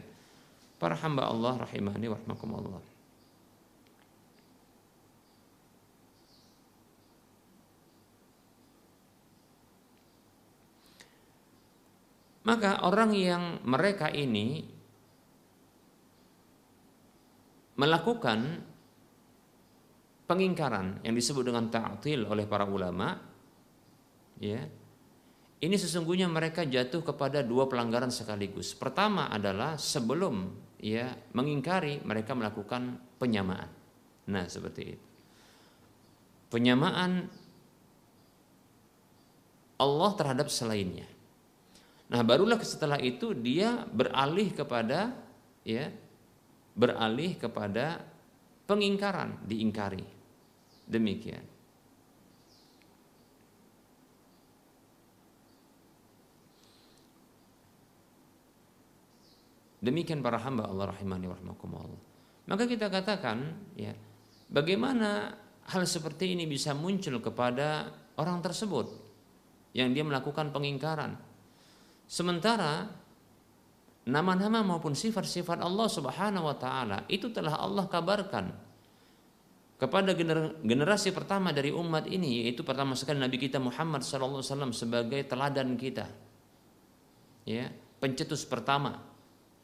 [0.79, 2.83] para hamba Allah rahimahni wa rahmakumullah.
[12.47, 14.63] Maka orang yang mereka ini
[17.75, 18.63] melakukan
[20.31, 23.36] pengingkaran yang disebut dengan ta'til oleh para ulama
[24.41, 24.61] ya
[25.57, 28.77] ini sesungguhnya mereka jatuh kepada dua pelanggaran sekaligus.
[28.77, 33.73] Pertama adalah sebelum ya mengingkari mereka melakukan penyamaan.
[34.29, 35.07] Nah, seperti itu.
[36.53, 37.25] Penyamaan
[39.81, 41.09] Allah terhadap selainnya.
[42.13, 45.17] Nah, barulah setelah itu dia beralih kepada
[45.65, 45.89] ya
[46.77, 48.05] beralih kepada
[48.69, 50.05] pengingkaran, diingkari.
[50.85, 51.56] Demikian.
[59.87, 61.39] Demikian para hamba Allah rahimani wa
[62.51, 63.95] Maka kita katakan ya,
[64.51, 65.31] bagaimana
[65.71, 67.87] hal seperti ini bisa muncul kepada
[68.19, 68.87] orang tersebut
[69.79, 71.15] yang dia melakukan pengingkaran.
[72.11, 72.87] Sementara
[74.11, 78.47] nama-nama maupun sifat-sifat Allah Subhanahu wa taala itu telah Allah kabarkan
[79.77, 80.17] kepada
[80.65, 86.11] generasi pertama dari umat ini yaitu pertama sekali Nabi kita Muhammad wasallam sebagai teladan kita.
[87.47, 87.71] Ya,
[88.03, 89.16] pencetus pertama.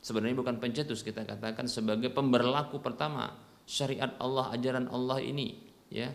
[0.03, 3.31] Sebenarnya bukan pencetus kita katakan sebagai pemberlaku pertama
[3.65, 6.11] syariat Allah, ajaran Allah ini, ya.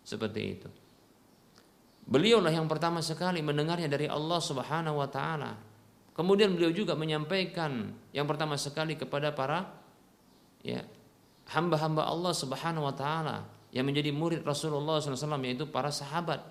[0.00, 0.68] Seperti itu.
[2.08, 5.68] Beliaulah yang pertama sekali mendengarnya dari Allah Subhanahu wa taala
[6.18, 9.70] Kemudian beliau juga menyampaikan yang pertama sekali kepada para
[10.66, 10.82] ya
[11.54, 16.42] hamba-hamba Allah Subhanahu wa taala yang menjadi murid Rasulullah SAW yaitu para sahabat.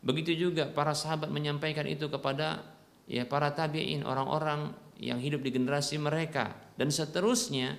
[0.00, 2.64] Begitu juga para sahabat menyampaikan itu kepada
[3.04, 6.52] ya para tabi'in orang-orang yang hidup di generasi mereka.
[6.76, 7.76] Dan seterusnya.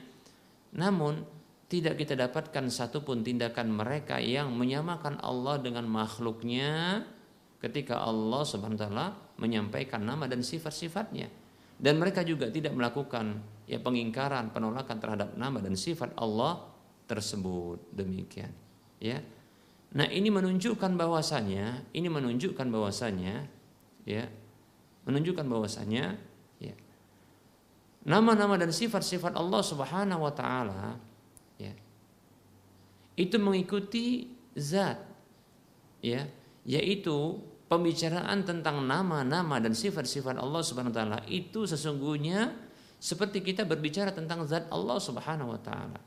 [0.73, 1.21] Namun
[1.69, 7.02] tidak kita dapatkan satupun tindakan mereka yang menyamakan Allah dengan makhluknya
[7.58, 9.08] ketika Allah Subhanahu wa taala
[9.41, 11.32] menyampaikan nama dan sifat-sifatnya.
[11.80, 16.62] Dan mereka juga tidak melakukan ya pengingkaran penolakan terhadap nama dan sifat Allah
[17.10, 17.89] tersebut.
[17.89, 18.54] Demikian
[19.02, 19.19] ya.
[19.93, 23.45] Nah ini menunjukkan bahwasanya ini menunjukkan bahwasanya
[24.06, 24.26] ya
[25.04, 26.33] menunjukkan bahwasanya ya
[28.04, 31.00] nama-nama dan sifat-sifat Allah Subhanahu wa taala
[31.56, 31.72] ya
[33.16, 35.00] itu mengikuti zat
[36.04, 36.28] ya
[36.68, 37.39] yaitu
[37.72, 42.54] pembicaraan tentang nama-nama dan sifat-sifat Allah Subhanahu wa taala itu sesungguhnya
[43.04, 46.00] seperti kita berbicara tentang zat Allah Subhanahu wa taala.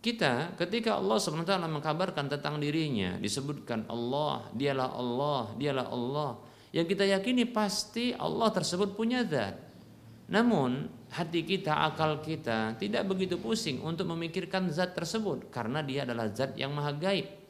[0.00, 6.30] Kita ketika Allah Subhanahu wa taala mengkabarkan tentang dirinya, disebutkan Allah, dialah Allah, dialah Allah.
[6.70, 9.58] Yang kita yakini pasti Allah tersebut punya zat.
[10.30, 16.30] Namun hati kita, akal kita tidak begitu pusing untuk memikirkan zat tersebut karena dia adalah
[16.30, 17.40] zat yang maha gaib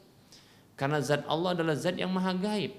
[0.81, 2.73] karena zat Allah adalah zat yang maha gaib.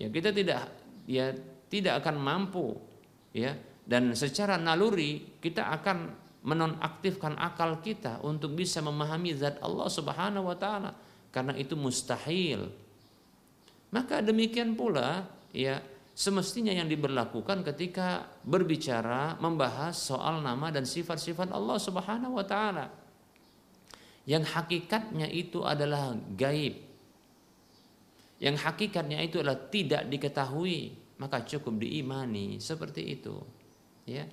[0.00, 0.72] Ya, kita tidak
[1.04, 1.36] ya
[1.68, 2.80] tidak akan mampu
[3.36, 3.52] ya
[3.84, 10.56] dan secara naluri kita akan menonaktifkan akal kita untuk bisa memahami zat Allah Subhanahu wa
[10.56, 10.96] taala
[11.28, 12.72] karena itu mustahil.
[13.92, 15.82] Maka demikian pula ya
[16.20, 22.92] semestinya yang diberlakukan ketika berbicara membahas soal nama dan sifat-sifat Allah Subhanahu wa taala.
[24.28, 26.76] Yang hakikatnya itu adalah gaib.
[28.36, 32.60] Yang hakikatnya itu adalah tidak diketahui maka cukup diimani.
[32.60, 33.40] Seperti itu.
[34.04, 34.28] Ya.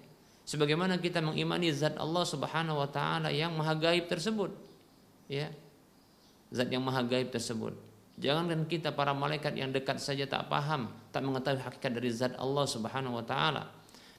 [0.48, 4.52] Sebagaimana kita mengimani zat Allah Subhanahu wa taala yang maha gaib tersebut.
[5.32, 5.56] Ya.
[6.52, 7.87] Zat yang maha gaib tersebut
[8.18, 12.66] jangankan kita para malaikat yang dekat saja tak paham tak mengetahui hakikat dari zat Allah
[12.66, 13.70] Subhanahu wa taala.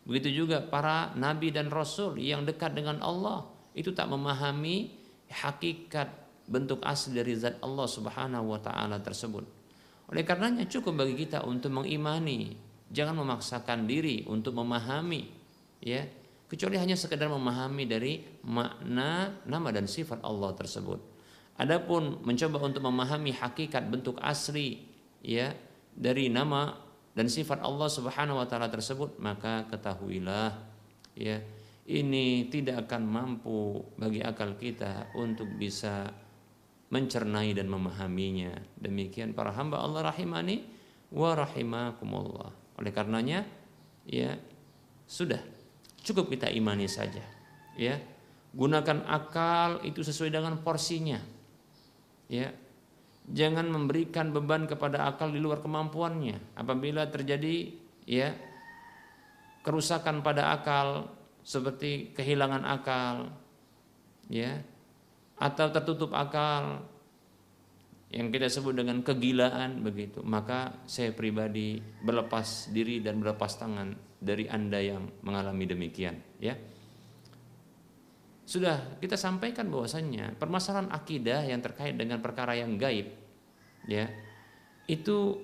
[0.09, 3.45] Begitu juga para nabi dan rasul yang dekat dengan Allah
[3.77, 4.95] itu tak memahami
[5.29, 6.09] hakikat
[6.49, 9.45] bentuk asli dari zat Allah Subhanahu wa taala tersebut.
[10.09, 12.57] Oleh karenanya cukup bagi kita untuk mengimani,
[12.89, 15.29] jangan memaksakan diri untuk memahami,
[15.85, 16.09] ya,
[16.49, 21.01] kecuali hanya sekedar memahami dari makna nama dan sifat Allah tersebut.
[21.59, 24.87] Adapun mencoba untuk memahami hakikat bentuk asli,
[25.21, 25.51] ya,
[25.91, 26.79] dari nama
[27.19, 30.55] dan sifat Allah Subhanahu wa taala tersebut, maka ketahuilah,
[31.19, 31.43] ya,
[31.89, 36.07] ini tidak akan mampu bagi akal kita untuk bisa
[36.93, 38.53] mencernai dan memahaminya.
[38.77, 40.65] Demikian para hamba Allah rahimani
[41.13, 42.53] wa rahimakumullah.
[42.81, 43.45] Oleh karenanya
[44.05, 44.37] ya
[45.09, 45.41] sudah
[46.05, 47.25] cukup kita imani saja.
[47.77, 47.97] Ya.
[48.49, 51.21] Gunakan akal itu sesuai dengan porsinya.
[52.29, 52.53] Ya.
[53.29, 56.57] Jangan memberikan beban kepada akal di luar kemampuannya.
[56.57, 57.73] Apabila terjadi
[58.09, 58.33] ya
[59.61, 61.13] kerusakan pada akal
[61.45, 63.29] seperti kehilangan akal
[64.33, 64.65] ya
[65.37, 66.89] atau tertutup akal
[68.09, 74.49] yang kita sebut dengan kegilaan begitu maka saya pribadi berlepas diri dan berlepas tangan dari
[74.49, 76.57] anda yang mengalami demikian ya
[78.49, 83.13] sudah kita sampaikan bahwasannya permasalahan akidah yang terkait dengan perkara yang gaib
[83.85, 84.09] ya
[84.89, 85.37] itu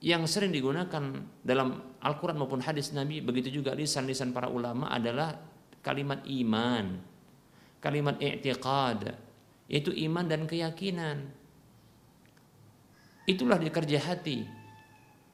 [0.00, 5.36] yang sering digunakan dalam Al-Quran maupun hadis Nabi begitu juga lisan-lisan para ulama adalah
[5.84, 6.96] kalimat iman
[7.84, 9.26] kalimat i'tiqad
[9.66, 11.26] yaitu iman dan keyakinan.
[13.26, 14.46] Itulah dikerja hati,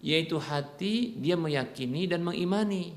[0.01, 2.97] yaitu hati dia meyakini dan mengimani.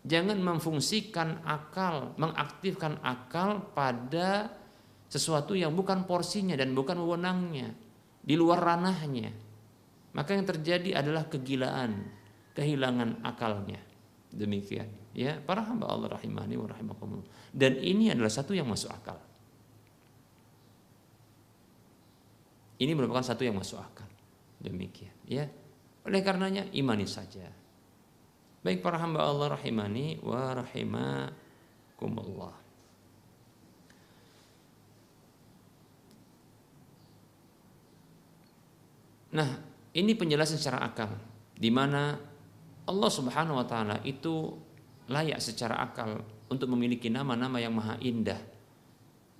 [0.00, 4.48] Jangan memfungsikan akal, mengaktifkan akal pada
[5.12, 7.76] sesuatu yang bukan porsinya dan bukan wewenangnya,
[8.24, 9.28] di luar ranahnya.
[10.16, 12.08] Maka yang terjadi adalah kegilaan,
[12.56, 13.78] kehilangan akalnya.
[14.30, 14.88] Demikian.
[15.10, 17.28] Ya, para hamba Allah rahimani wa rahimakumullah.
[17.50, 19.18] Dan ini adalah satu yang masuk akal.
[22.80, 24.08] Ini merupakan satu yang masuk akal.
[24.62, 25.44] Demikian, ya.
[26.08, 27.59] Oleh karenanya imani saja.
[28.60, 32.52] Baik para hamba Allah rahimani wa rahimakumullah.
[39.30, 39.50] Nah,
[39.96, 41.08] ini penjelasan secara akal
[41.56, 42.20] di mana
[42.84, 44.58] Allah Subhanahu wa taala itu
[45.06, 46.20] layak secara akal
[46.50, 48.38] untuk memiliki nama-nama yang maha indah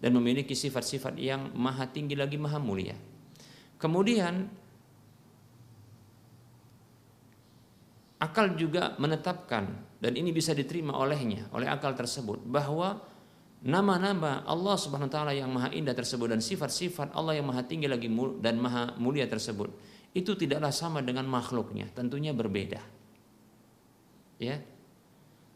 [0.01, 2.95] dan memiliki sifat-sifat yang maha tinggi lagi maha mulia.
[3.77, 4.49] Kemudian
[8.21, 9.65] akal juga menetapkan
[9.99, 13.01] dan ini bisa diterima olehnya oleh akal tersebut bahwa
[13.65, 17.89] nama-nama Allah Subhanahu wa taala yang maha indah tersebut dan sifat-sifat Allah yang maha tinggi
[17.89, 19.73] lagi dan maha mulia tersebut
[20.11, 22.83] itu tidaklah sama dengan makhluknya, tentunya berbeda.
[24.43, 24.59] Ya.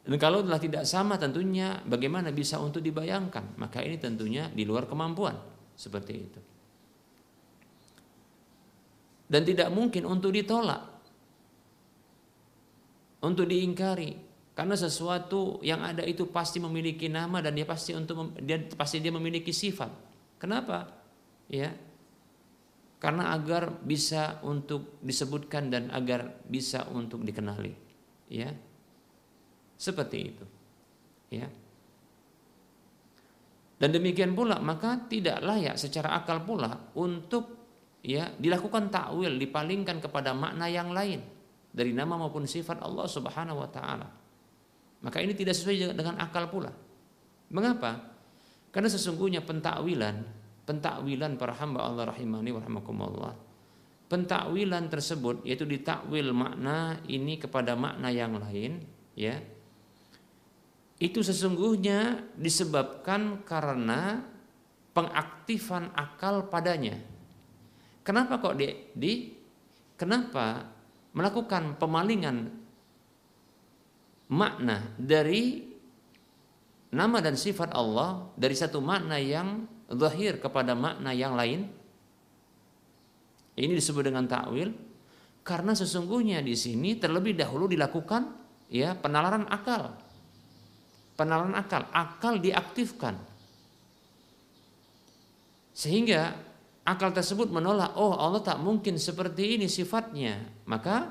[0.04, 3.56] Dan kalau telah tidak sama tentunya bagaimana bisa untuk dibayangkan?
[3.56, 5.34] Maka ini tentunya di luar kemampuan
[5.74, 6.40] seperti itu.
[9.24, 10.93] Dan tidak mungkin untuk ditolak.
[13.24, 14.12] Untuk diingkari
[14.54, 19.10] karena sesuatu yang ada itu pasti memiliki nama dan dia pasti untuk dia pasti dia
[19.10, 19.90] memiliki sifat.
[20.38, 20.86] Kenapa?
[21.50, 21.74] Ya.
[23.02, 27.74] Karena agar bisa untuk disebutkan dan agar bisa untuk dikenali.
[28.30, 28.54] Ya.
[29.74, 30.44] Seperti itu.
[31.34, 31.50] Ya.
[33.74, 37.58] Dan demikian pula maka tidak layak secara akal pula untuk
[38.06, 41.33] ya dilakukan takwil dipalingkan kepada makna yang lain
[41.74, 44.06] dari nama maupun sifat Allah Subhanahu wa taala.
[45.02, 46.70] Maka ini tidak sesuai dengan akal pula.
[47.50, 48.14] Mengapa?
[48.70, 50.22] Karena sesungguhnya pentakwilan,
[50.64, 53.34] pentakwilan para hamba Allah rahimani wa.
[54.06, 58.80] Pentakwilan tersebut yaitu ditakwil makna ini kepada makna yang lain,
[59.18, 59.42] ya.
[61.02, 64.22] Itu sesungguhnya disebabkan karena
[64.94, 66.96] pengaktifan akal padanya.
[68.06, 69.12] Kenapa kok di, di
[69.98, 70.73] kenapa
[71.14, 72.50] melakukan pemalingan
[74.28, 75.62] makna dari
[76.90, 81.70] nama dan sifat Allah dari satu makna yang zahir kepada makna yang lain.
[83.54, 84.74] Ini disebut dengan takwil
[85.46, 88.34] karena sesungguhnya di sini terlebih dahulu dilakukan
[88.66, 89.94] ya penalaran akal.
[91.14, 93.14] Penalaran akal, akal diaktifkan.
[95.70, 96.34] Sehingga
[96.84, 100.40] akal tersebut menolak, oh Allah tak mungkin seperti ini sifatnya.
[100.68, 101.08] Maka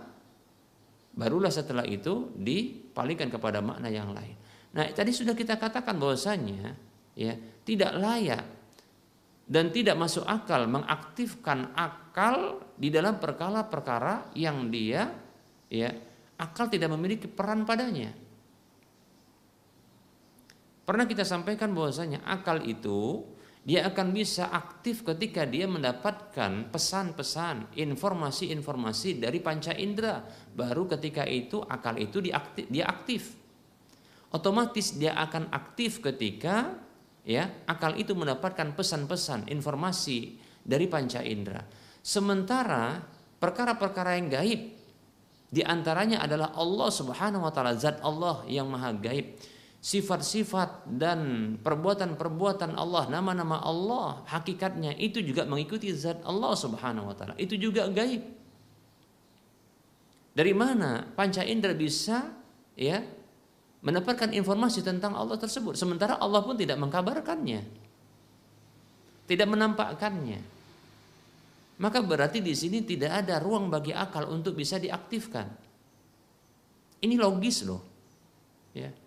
[1.14, 4.38] barulah setelah itu di palingkan kepada makna yang lain.
[4.74, 6.74] Nah, tadi sudah kita katakan bahwasanya
[7.14, 7.34] ya,
[7.66, 8.46] tidak layak
[9.46, 15.14] dan tidak masuk akal mengaktifkan akal di dalam perkara-perkara yang dia
[15.70, 15.94] ya
[16.42, 18.10] akal tidak memiliki peran padanya.
[20.84, 23.24] Pernah kita sampaikan bahwasanya akal itu
[23.64, 30.20] dia akan bisa aktif ketika dia mendapatkan pesan-pesan, informasi-informasi dari panca indera.
[30.52, 33.40] Baru ketika itu akal itu diaktif, dia aktif.
[34.36, 36.76] Otomatis dia akan aktif ketika
[37.24, 41.64] ya akal itu mendapatkan pesan-pesan, informasi dari panca indera.
[42.04, 43.00] Sementara
[43.40, 44.62] perkara-perkara yang gaib
[45.54, 49.40] di antaranya adalah Allah Subhanahu wa taala, zat Allah yang maha gaib
[49.84, 51.20] sifat-sifat dan
[51.60, 57.36] perbuatan-perbuatan Allah, nama-nama Allah, hakikatnya itu juga mengikuti zat Allah Subhanahu wa taala.
[57.36, 58.24] Itu juga gaib.
[60.34, 62.32] Dari mana panca indera bisa
[62.80, 63.04] ya
[63.84, 67.84] mendapatkan informasi tentang Allah tersebut sementara Allah pun tidak mengkabarkannya.
[69.28, 70.40] Tidak menampakkannya.
[71.84, 75.52] Maka berarti di sini tidak ada ruang bagi akal untuk bisa diaktifkan.
[77.04, 77.84] Ini logis loh.
[78.72, 79.03] Ya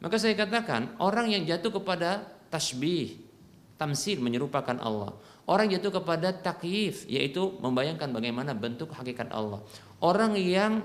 [0.00, 3.20] maka saya katakan orang yang jatuh kepada tasbih,
[3.76, 5.12] tamsil menyerupakan Allah.
[5.44, 9.60] Orang jatuh kepada takyif yaitu membayangkan bagaimana bentuk hakikat Allah.
[10.00, 10.84] Orang yang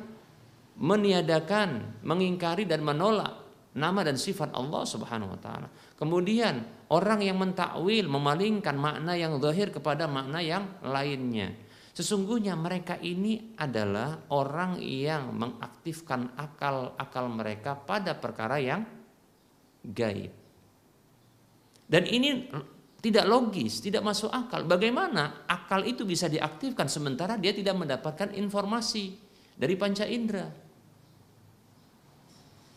[0.75, 3.45] meniadakan, mengingkari dan menolak
[3.75, 5.67] nama dan sifat Allah Subhanahu wa taala.
[5.99, 11.51] Kemudian orang yang mentakwil, memalingkan makna yang zahir kepada makna yang lainnya.
[11.95, 18.83] Sesungguhnya mereka ini adalah orang yang mengaktifkan akal-akal mereka pada perkara yang
[19.93, 20.33] gaib.
[21.85, 22.49] Dan ini
[23.05, 24.65] tidak logis, tidak masuk akal.
[24.65, 29.13] Bagaimana akal itu bisa diaktifkan sementara dia tidak mendapatkan informasi
[29.53, 30.49] dari panca indera?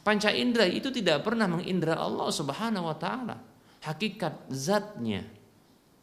[0.05, 3.37] Panca indera itu tidak pernah mengindra Allah Subhanahu wa taala.
[3.81, 5.25] Hakikat zatnya,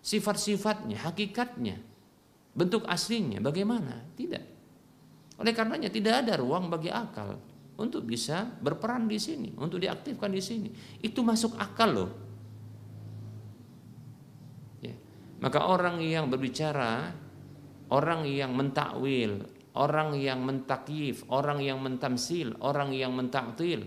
[0.02, 1.78] sifat-sifatnya, hakikatnya,
[2.58, 4.10] bentuk aslinya bagaimana?
[4.18, 4.44] Tidak.
[5.38, 7.38] Oleh karenanya tidak ada ruang bagi akal
[7.76, 10.70] untuk bisa berperan di sini, untuk diaktifkan di sini.
[11.04, 12.12] Itu masuk akal loh.
[14.80, 14.96] Ya.
[15.44, 17.12] Maka orang yang berbicara,
[17.92, 19.44] orang yang mentakwil,
[19.76, 23.84] orang yang mentakif, orang yang mentamsil, orang yang mentaktil.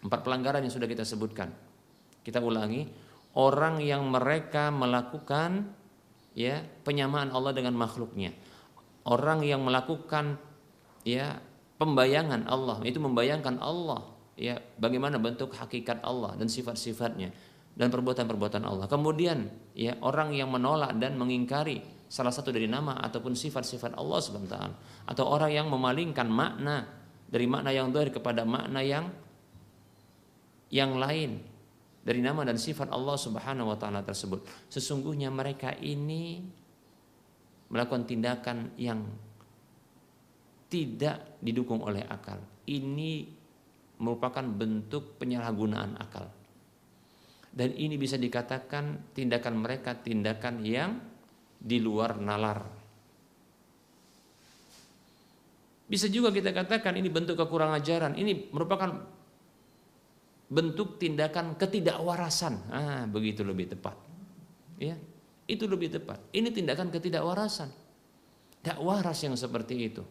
[0.00, 1.52] Empat pelanggaran yang sudah kita sebutkan.
[2.24, 2.88] Kita ulangi,
[3.36, 5.68] orang yang mereka melakukan
[6.32, 8.32] ya penyamaan Allah dengan makhluknya.
[9.06, 10.40] Orang yang melakukan
[11.06, 11.38] ya
[11.76, 17.32] pembayangan Allah itu membayangkan Allah ya bagaimana bentuk hakikat Allah dan sifat-sifatnya
[17.76, 18.88] dan perbuatan-perbuatan Allah.
[18.88, 24.18] Kemudian ya orang yang menolak dan mengingkari salah satu dari nama ataupun sifat-sifat Allah
[24.48, 24.74] taala
[25.04, 26.88] atau orang yang memalingkan makna
[27.26, 29.10] dari makna yang zahir kepada makna yang
[30.70, 31.42] yang lain
[32.06, 34.46] dari nama dan sifat Allah Subhanahu wa taala tersebut.
[34.70, 36.46] Sesungguhnya mereka ini
[37.66, 39.02] melakukan tindakan yang
[40.66, 42.38] tidak didukung oleh akal.
[42.66, 43.26] Ini
[44.02, 46.26] merupakan bentuk penyalahgunaan akal.
[47.56, 51.00] Dan ini bisa dikatakan tindakan mereka tindakan yang
[51.56, 52.60] di luar nalar.
[55.86, 58.12] Bisa juga kita katakan ini bentuk kekurangan ajaran.
[58.18, 58.90] Ini merupakan
[60.50, 62.54] bentuk tindakan ketidakwarasan.
[62.68, 63.94] Ah, begitu lebih tepat.
[64.76, 64.98] Ya,
[65.46, 66.20] itu lebih tepat.
[66.34, 67.70] Ini tindakan ketidakwarasan.
[68.60, 70.02] Tidak waras yang seperti itu.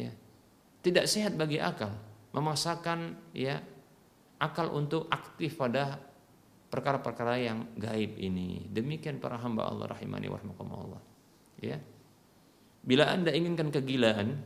[0.00, 0.12] Ya.
[0.80, 1.92] Tidak sehat bagi akal
[2.30, 3.58] memaksakan ya
[4.40, 6.00] akal untuk aktif pada
[6.70, 8.70] perkara-perkara yang gaib ini.
[8.70, 11.02] Demikian para hamba Allah rahimani wa Allah.
[11.60, 11.76] Ya.
[12.80, 14.40] Bila Anda inginkan kegilaan,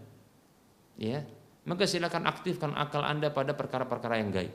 [0.98, 1.22] ya,
[1.68, 4.54] maka silakan aktifkan akal Anda pada perkara-perkara yang gaib.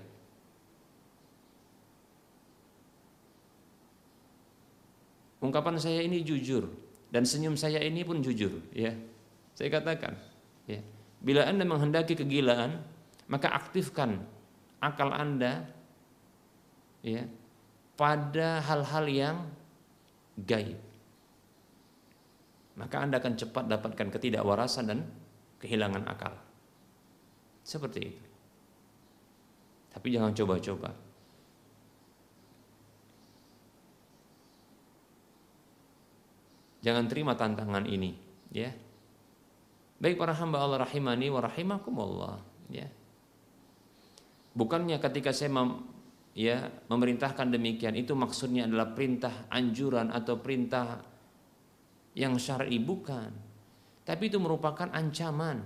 [5.40, 6.68] Ungkapan saya ini jujur
[7.16, 8.92] dan senyum saya ini pun jujur, ya.
[9.56, 10.20] Saya katakan,
[10.70, 10.86] Ya.
[11.20, 12.80] Bila Anda menghendaki kegilaan,
[13.28, 14.24] maka aktifkan
[14.80, 15.68] akal Anda
[17.04, 17.28] ya
[18.00, 19.38] pada hal-hal yang
[20.40, 20.80] gaib.
[22.80, 25.00] Maka Anda akan cepat dapatkan ketidakwarasan dan
[25.60, 26.32] kehilangan akal.
[27.68, 28.24] Seperti itu.
[29.92, 30.96] Tapi jangan coba-coba.
[36.80, 38.16] Jangan terima tantangan ini,
[38.56, 38.72] ya.
[40.00, 42.40] Baik para hamba Allah rahimani wa rahimakumullah
[42.72, 42.88] ya.
[44.56, 45.84] Bukannya ketika saya mem,
[46.34, 51.04] ya memerintahkan demikian itu maksudnya adalah perintah anjuran atau perintah
[52.16, 53.30] yang syar'i bukan.
[54.08, 55.62] Tapi itu merupakan ancaman.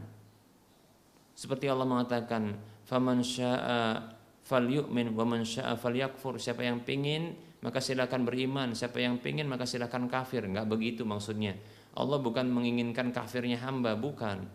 [1.33, 4.11] Seperti Allah mengatakan, "Faman syaa'a
[4.43, 9.63] falyu'min wa man syaa'a falyakfur." Siapa yang pingin maka silakan beriman, siapa yang pingin maka
[9.63, 10.43] silakan kafir.
[10.43, 11.55] Enggak begitu maksudnya.
[11.93, 14.49] Allah bukan menginginkan kafirnya hamba, bukan.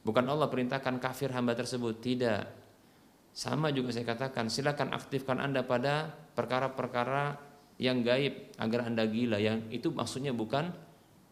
[0.00, 2.48] Bukan Allah perintahkan kafir hamba tersebut, tidak.
[3.36, 7.36] Sama juga saya katakan, silakan aktifkan Anda pada perkara-perkara
[7.76, 9.36] yang gaib agar Anda gila.
[9.36, 10.72] Yang itu maksudnya bukan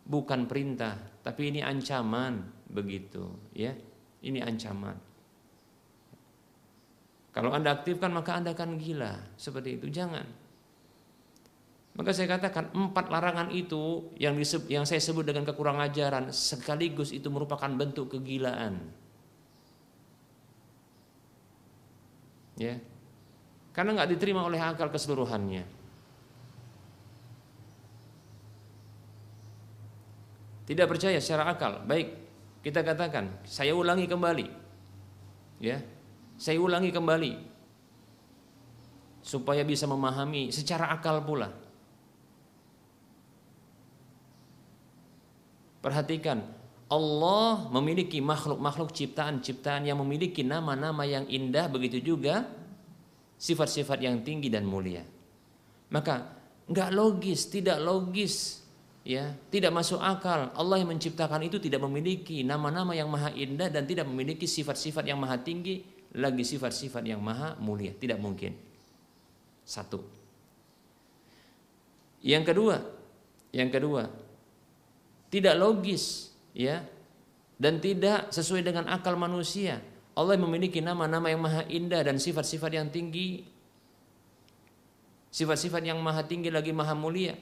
[0.07, 3.73] bukan perintah, tapi ini ancaman begitu, ya.
[4.21, 4.97] Ini ancaman.
[7.33, 9.37] Kalau Anda aktifkan maka Anda akan gila.
[9.37, 10.46] Seperti itu, jangan.
[11.97, 17.09] Maka saya katakan empat larangan itu yang disebut, yang saya sebut dengan kekurangan ajaran sekaligus
[17.09, 18.85] itu merupakan bentuk kegilaan.
[22.61, 22.77] Ya.
[23.73, 25.65] Karena nggak diterima oleh akal keseluruhannya.
[30.69, 31.81] Tidak percaya secara akal.
[31.89, 32.13] Baik,
[32.61, 34.47] kita katakan, saya ulangi kembali.
[35.65, 35.81] Ya.
[36.37, 37.33] Saya ulangi kembali
[39.25, 41.66] supaya bisa memahami secara akal pula.
[45.87, 46.43] Perhatikan,
[46.91, 52.43] Allah memiliki makhluk-makhluk ciptaan-ciptaan yang memiliki nama-nama yang indah, begitu juga
[53.39, 55.07] sifat-sifat yang tinggi dan mulia.
[55.95, 56.27] Maka
[56.67, 58.67] nggak logis, tidak logis,
[59.07, 60.51] ya, tidak masuk akal.
[60.59, 65.23] Allah yang menciptakan itu tidak memiliki nama-nama yang maha indah dan tidak memiliki sifat-sifat yang
[65.23, 65.87] maha tinggi,
[66.19, 67.95] lagi sifat-sifat yang maha mulia.
[67.95, 68.59] Tidak mungkin.
[69.63, 70.03] Satu.
[72.27, 72.75] Yang kedua,
[73.55, 74.26] yang kedua,
[75.33, 76.87] tidak logis ya
[77.57, 79.81] dan tidak sesuai dengan akal manusia.
[80.17, 83.45] Allah memiliki nama-nama yang maha indah dan sifat-sifat yang tinggi.
[85.29, 87.37] Sifat-sifat yang maha tinggi lagi maha mulia.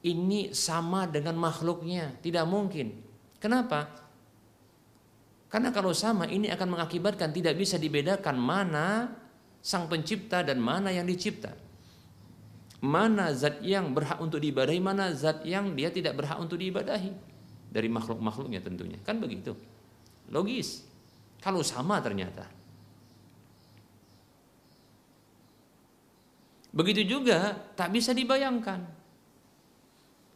[0.00, 2.98] Ini sama dengan makhluknya, tidak mungkin.
[3.38, 3.86] Kenapa?
[5.50, 9.10] Karena kalau sama ini akan mengakibatkan tidak bisa dibedakan mana
[9.60, 11.52] sang pencipta dan mana yang dicipta.
[12.80, 17.12] Mana zat yang berhak untuk diibadahi, mana zat yang dia tidak berhak untuk diibadahi
[17.68, 18.98] dari makhluk-makhluknya tentunya.
[19.04, 19.52] Kan begitu.
[20.32, 20.88] Logis.
[21.40, 22.48] Kalau sama ternyata.
[26.70, 28.80] Begitu juga tak bisa dibayangkan.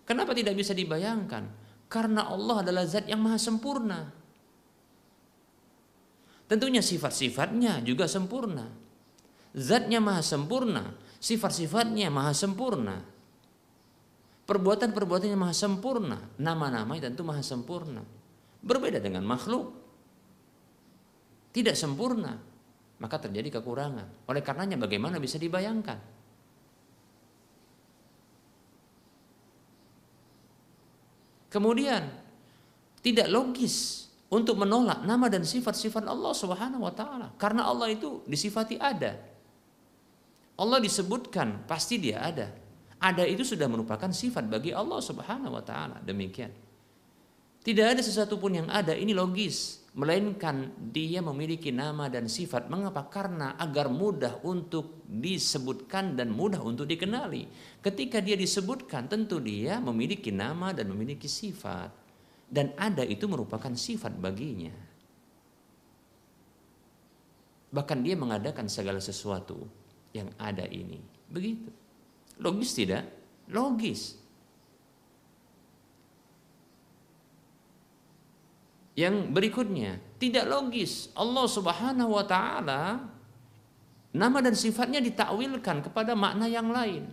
[0.04, 1.48] Kenapa tidak bisa dibayangkan?
[1.88, 4.12] Karena Allah adalah zat yang maha sempurna.
[6.44, 8.68] Tentunya sifat-sifatnya juga sempurna.
[9.54, 10.92] Zatnya maha sempurna,
[11.24, 13.00] sifat-sifatnya maha sempurna.
[14.44, 18.04] Perbuatan-perbuatannya maha sempurna, nama-namanya tentu maha sempurna.
[18.60, 19.72] Berbeda dengan makhluk.
[21.56, 22.36] Tidak sempurna,
[23.00, 24.28] maka terjadi kekurangan.
[24.28, 25.96] Oleh karenanya bagaimana bisa dibayangkan?
[31.48, 32.02] Kemudian
[33.00, 38.74] tidak logis untuk menolak nama dan sifat-sifat Allah Subhanahu wa taala karena Allah itu disifati
[38.74, 39.33] ada.
[40.54, 42.46] Allah disebutkan pasti dia ada.
[43.02, 45.98] Ada itu sudah merupakan sifat bagi Allah Subhanahu wa taala.
[46.00, 46.54] Demikian.
[47.64, 52.68] Tidak ada sesuatu pun yang ada ini logis, melainkan dia memiliki nama dan sifat.
[52.68, 53.08] Mengapa?
[53.08, 57.48] Karena agar mudah untuk disebutkan dan mudah untuk dikenali.
[57.80, 61.88] Ketika dia disebutkan, tentu dia memiliki nama dan memiliki sifat.
[62.44, 64.76] Dan ada itu merupakan sifat baginya.
[67.74, 69.83] Bahkan dia mengadakan segala sesuatu
[70.14, 71.02] yang ada ini.
[71.28, 71.68] Begitu.
[72.38, 73.04] Logis tidak?
[73.50, 74.16] Logis.
[78.94, 81.10] Yang berikutnya, tidak logis.
[81.18, 83.02] Allah Subhanahu wa taala
[84.14, 87.10] nama dan sifatnya ditakwilkan kepada makna yang lain.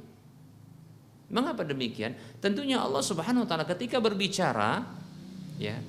[1.34, 2.14] Mengapa demikian?
[2.38, 4.86] Tentunya Allah Subhanahu wa taala ketika berbicara
[5.58, 5.82] ya,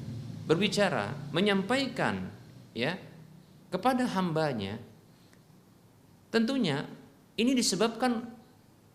[0.48, 2.24] berbicara, menyampaikan
[2.72, 2.96] ya
[3.68, 4.80] kepada hambanya
[6.32, 6.88] tentunya
[7.42, 8.22] ini disebabkan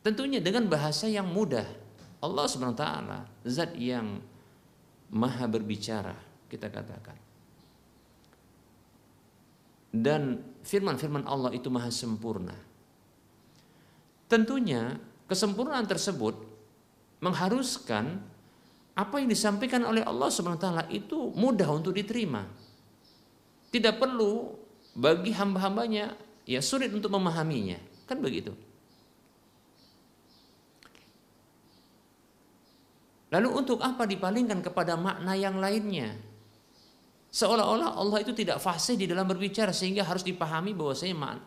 [0.02, 1.68] tentunya dengan bahasa yang mudah.
[2.24, 4.24] Allah Subhanahu wa taala zat yang
[5.12, 6.16] maha berbicara
[6.48, 7.20] kita katakan.
[9.92, 12.56] Dan firman-firman Allah itu maha sempurna.
[14.28, 14.96] Tentunya
[15.28, 16.36] kesempurnaan tersebut
[17.20, 18.20] mengharuskan
[18.98, 22.48] apa yang disampaikan oleh Allah Subhanahu wa taala itu mudah untuk diterima.
[23.70, 24.56] Tidak perlu
[24.98, 26.18] bagi hamba-hambanya
[26.48, 27.97] ya sulit untuk memahaminya.
[28.08, 28.56] Kan begitu.
[33.28, 36.16] Lalu untuk apa dipalingkan kepada makna yang lainnya?
[37.28, 41.44] Seolah-olah Allah itu tidak fasih di dalam berbicara sehingga harus dipahami bahwasanya makna,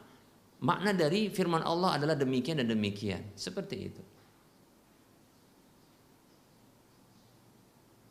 [0.61, 3.33] makna dari firman Allah adalah demikian dan demikian.
[3.33, 4.03] Seperti itu.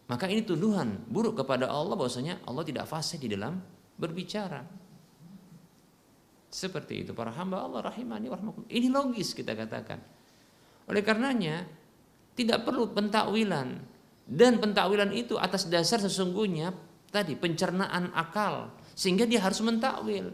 [0.09, 3.61] Maka ini tuduhan buruk kepada Allah bahwasanya Allah tidak fasih di dalam
[4.01, 4.65] berbicara.
[6.49, 8.73] Seperti itu para hamba Allah rahimani warahmatullah.
[8.73, 10.01] Ini logis kita katakan.
[10.89, 11.69] Oleh karenanya
[12.33, 13.77] tidak perlu pentakwilan
[14.25, 16.73] dan pentakwilan itu atas dasar sesungguhnya
[17.13, 20.33] tadi pencernaan akal sehingga dia harus mentakwil.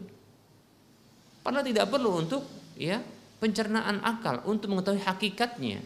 [1.44, 2.42] Padahal tidak perlu untuk
[2.80, 3.04] ya
[3.36, 5.84] pencernaan akal untuk mengetahui hakikatnya.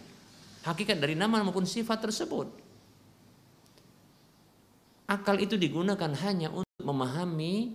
[0.60, 2.48] Hakikat dari nama maupun sifat tersebut.
[5.10, 7.74] Akal itu digunakan hanya untuk memahami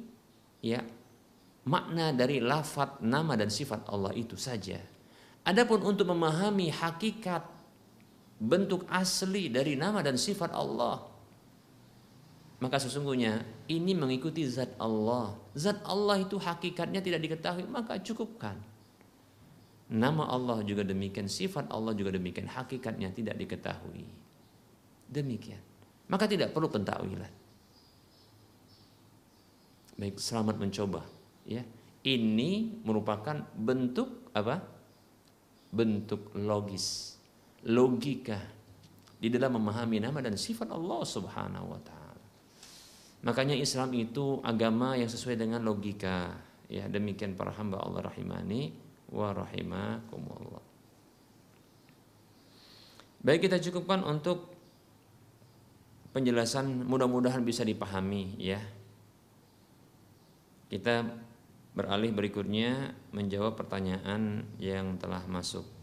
[0.63, 0.85] ya
[1.65, 4.77] makna dari lafat nama dan sifat Allah itu saja.
[5.45, 7.45] Adapun untuk memahami hakikat
[8.41, 11.15] bentuk asli dari nama dan sifat Allah
[12.65, 15.35] maka sesungguhnya ini mengikuti zat Allah.
[15.51, 18.55] Zat Allah itu hakikatnya tidak diketahui, maka cukupkan.
[19.85, 24.07] Nama Allah juga demikian, sifat Allah juga demikian, hakikatnya tidak diketahui.
[25.11, 25.61] Demikian.
[26.09, 27.33] Maka tidak perlu pentakwilan.
[29.95, 31.14] Baik, selamat mencoba
[31.45, 31.63] ya.
[32.05, 34.61] Ini merupakan bentuk apa?
[35.73, 37.17] Bentuk logis.
[37.65, 38.37] Logika.
[39.17, 42.25] Di dalam memahami nama dan sifat Allah Subhanahu wa taala.
[43.25, 46.37] Makanya Islam itu agama yang sesuai dengan logika.
[46.69, 48.69] Ya demikian para hamba Allah rahimani
[49.09, 50.61] wa rahimakumullah.
[53.25, 54.53] Baik kita cukupkan untuk
[56.13, 56.85] penjelasan.
[56.85, 58.61] Mudah-mudahan bisa dipahami ya.
[60.69, 61.24] Kita
[61.75, 65.74] beralih berikutnya menjawab pertanyaan yang telah masuk.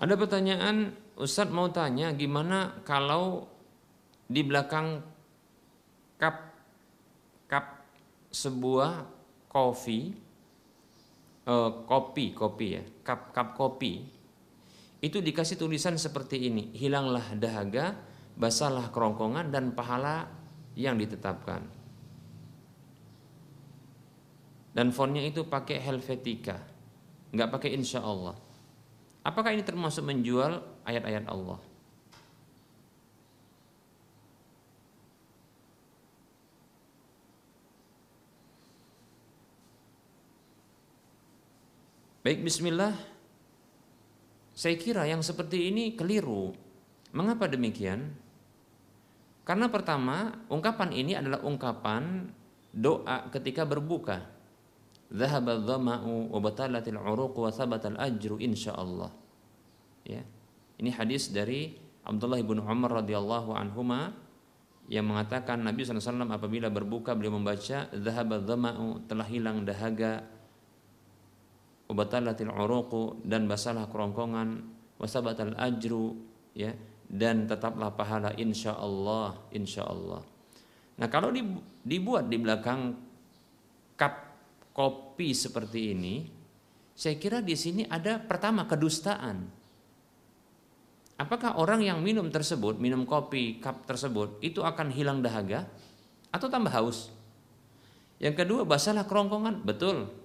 [0.00, 3.44] Ada pertanyaan, Ustadz mau tanya gimana kalau
[4.24, 5.04] di belakang
[6.16, 6.36] cup
[7.44, 7.84] cup
[8.32, 9.04] sebuah
[9.52, 10.16] kopi
[11.44, 14.08] uh, kopi kopi ya cup cup kopi
[15.04, 18.00] itu dikasih tulisan seperti ini hilanglah dahaga
[18.40, 20.32] basahlah kerongkongan dan pahala
[20.80, 21.60] yang ditetapkan.
[24.72, 26.56] Dan fontnya itu pakai Helvetica
[27.36, 28.48] nggak pakai insya Allah
[29.22, 31.60] apakah ini termasuk menjual ayat-ayat Allah
[42.20, 42.92] Baik bismillah.
[44.52, 46.52] Saya kira yang seperti ini keliru.
[47.16, 48.12] Mengapa demikian?
[49.48, 52.28] Karena pertama, ungkapan ini adalah ungkapan
[52.76, 54.28] doa ketika berbuka.
[55.10, 59.10] Dhahaba dhama'u wa batalatil uruq wa thabatal ajru insyaallah.
[60.06, 60.22] Ya.
[60.78, 61.74] Ini hadis dari
[62.06, 64.14] Abdullah bin Umar radhiyallahu anhuma
[64.90, 70.26] yang mengatakan Nabi SAW apabila berbuka beliau membaca dhahaba dhama'u telah hilang dahaga
[71.90, 74.62] wabatalatil uruqu dan basalah kerongkongan
[74.98, 76.14] wasabatal ajru
[76.54, 76.70] ya
[77.10, 80.22] dan tetaplah pahala insya Allah insya Allah
[80.98, 81.34] nah kalau
[81.82, 82.94] dibuat di belakang
[83.98, 84.29] cup
[84.76, 86.14] kopi seperti ini
[86.96, 89.46] saya kira di sini ada pertama kedustaan
[91.20, 95.68] apakah orang yang minum tersebut minum kopi cup tersebut itu akan hilang dahaga
[96.30, 97.10] atau tambah haus
[98.20, 100.20] yang kedua basalah kerongkongan betul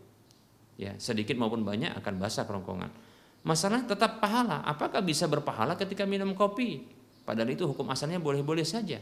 [0.75, 2.91] ya sedikit maupun banyak akan basah kerongkongan.
[3.45, 4.65] Masalah tetap pahala.
[4.65, 6.81] Apakah bisa berpahala ketika minum kopi?
[7.25, 9.01] Padahal itu hukum asalnya boleh-boleh saja.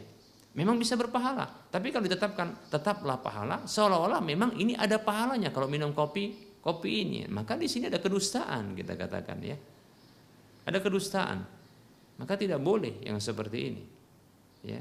[0.54, 1.50] Memang bisa berpahala.
[1.70, 7.18] Tapi kalau ditetapkan tetaplah pahala, seolah-olah memang ini ada pahalanya kalau minum kopi kopi ini.
[7.26, 9.58] Maka di sini ada kedustaan kita katakan ya.
[10.64, 11.38] Ada kedustaan.
[12.22, 13.82] Maka tidak boleh yang seperti ini.
[14.62, 14.80] Ya.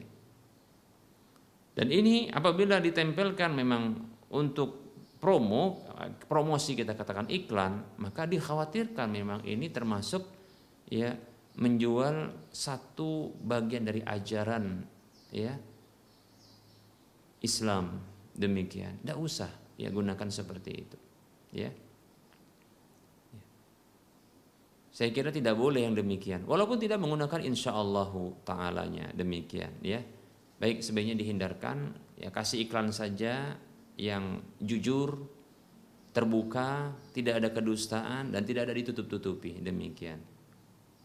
[1.73, 3.97] Dan ini apabila ditempelkan memang
[4.29, 4.83] untuk
[5.17, 5.81] promo
[6.27, 10.27] promosi kita katakan iklan maka dikhawatirkan memang ini termasuk
[10.91, 11.15] ya
[11.57, 14.83] menjual satu bagian dari ajaran
[15.33, 15.57] ya
[17.41, 17.99] Islam
[18.37, 20.97] demikian tidak usah ya gunakan seperti itu
[21.57, 21.69] ya
[24.93, 29.99] saya kira tidak boleh yang demikian walaupun tidak menggunakan insya Allahu taalanya demikian ya
[30.61, 33.57] baik sebaiknya dihindarkan ya kasih iklan saja
[33.97, 35.21] yang jujur,
[36.13, 39.61] terbuka, tidak ada kedustaan dan tidak ada ditutup-tutupi.
[39.61, 40.17] Demikian.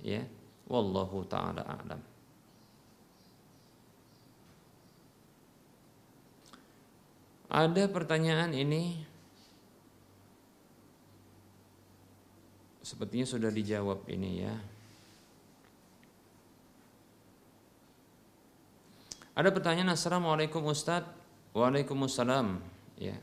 [0.00, 0.24] Ya.
[0.68, 2.00] Wallahu taala a'lam.
[7.48, 9.08] Ada pertanyaan ini.
[12.84, 14.54] Sepertinya sudah dijawab ini ya.
[19.32, 21.08] Ada pertanyaan Assalamualaikum Ustadz
[21.56, 22.60] Waalaikumsalam.
[23.00, 23.16] Ya.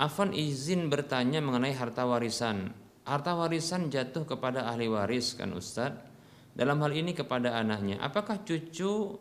[0.00, 2.72] Afan izin bertanya mengenai harta warisan.
[3.04, 6.08] Harta warisan jatuh kepada ahli waris kan Ustadz
[6.56, 8.00] dalam hal ini kepada anaknya.
[8.00, 9.16] Apakah cucu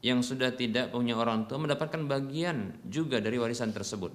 [0.00, 4.12] yang sudah tidak punya orang tua mendapatkan bagian juga dari warisan tersebut.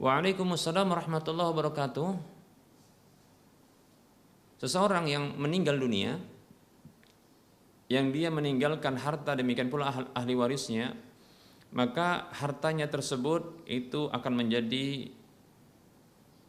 [0.00, 2.08] Waalaikumsalam warahmatullahi wabarakatuh.
[4.64, 6.16] Seseorang yang meninggal dunia
[7.92, 10.96] yang dia meninggalkan harta demikian pula ahli warisnya
[11.74, 15.12] maka hartanya tersebut itu akan menjadi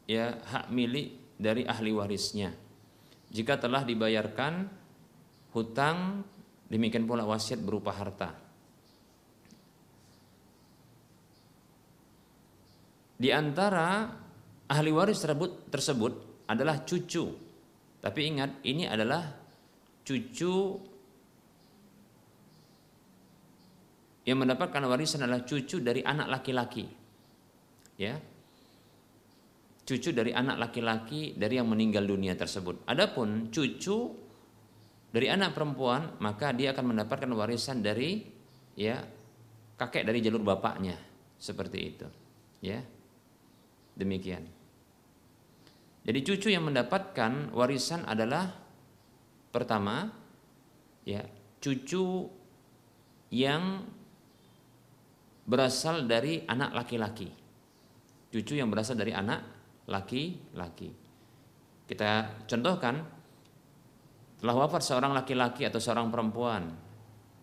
[0.08, 2.56] ya hak milik dari ahli warisnya
[3.36, 4.72] jika telah dibayarkan
[5.52, 6.24] hutang
[6.72, 8.32] demikian pula wasiat berupa harta
[13.20, 14.08] di antara
[14.72, 16.14] ahli waris tersebut tersebut
[16.48, 17.28] adalah cucu
[18.00, 19.28] tapi ingat ini adalah
[20.06, 20.56] cucu
[24.26, 26.86] yang mendapatkan warisan adalah cucu dari anak laki-laki.
[28.02, 28.18] Ya.
[29.86, 32.90] Cucu dari anak laki-laki dari yang meninggal dunia tersebut.
[32.90, 33.98] Adapun cucu
[35.14, 38.26] dari anak perempuan, maka dia akan mendapatkan warisan dari
[38.74, 38.98] ya
[39.78, 40.98] kakek dari jalur bapaknya.
[41.38, 42.08] Seperti itu.
[42.66, 42.82] Ya.
[43.96, 44.44] Demikian.
[46.06, 48.52] Jadi cucu yang mendapatkan warisan adalah
[49.50, 50.10] pertama
[51.06, 51.22] ya,
[51.62, 52.26] cucu
[53.34, 53.86] yang
[55.46, 57.30] berasal dari anak laki-laki.
[58.34, 59.55] Cucu yang berasal dari anak
[59.86, 60.90] laki-laki.
[61.86, 63.06] Kita contohkan
[64.42, 66.74] telah wafat seorang laki-laki atau seorang perempuan.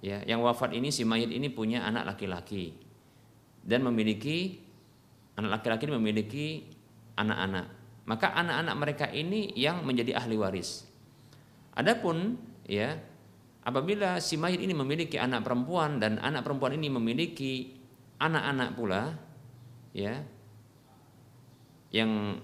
[0.03, 2.75] Ya, yang wafat ini si mayit ini punya anak laki-laki
[3.63, 4.59] dan memiliki
[5.39, 6.47] anak laki-laki memiliki
[7.15, 7.81] anak-anak.
[8.03, 10.83] maka anak-anak mereka ini yang menjadi ahli waris.
[11.79, 12.35] Adapun
[12.67, 12.99] ya
[13.63, 17.79] apabila si mayit ini memiliki anak perempuan dan anak perempuan ini memiliki
[18.19, 19.03] anak-anak pula
[19.95, 20.19] ya
[21.93, 22.41] yang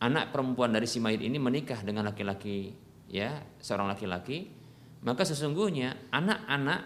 [0.00, 2.72] anak perempuan dari si mayit ini menikah dengan laki-laki
[3.10, 4.48] ya seorang laki-laki
[5.00, 6.80] maka sesungguhnya anak-anak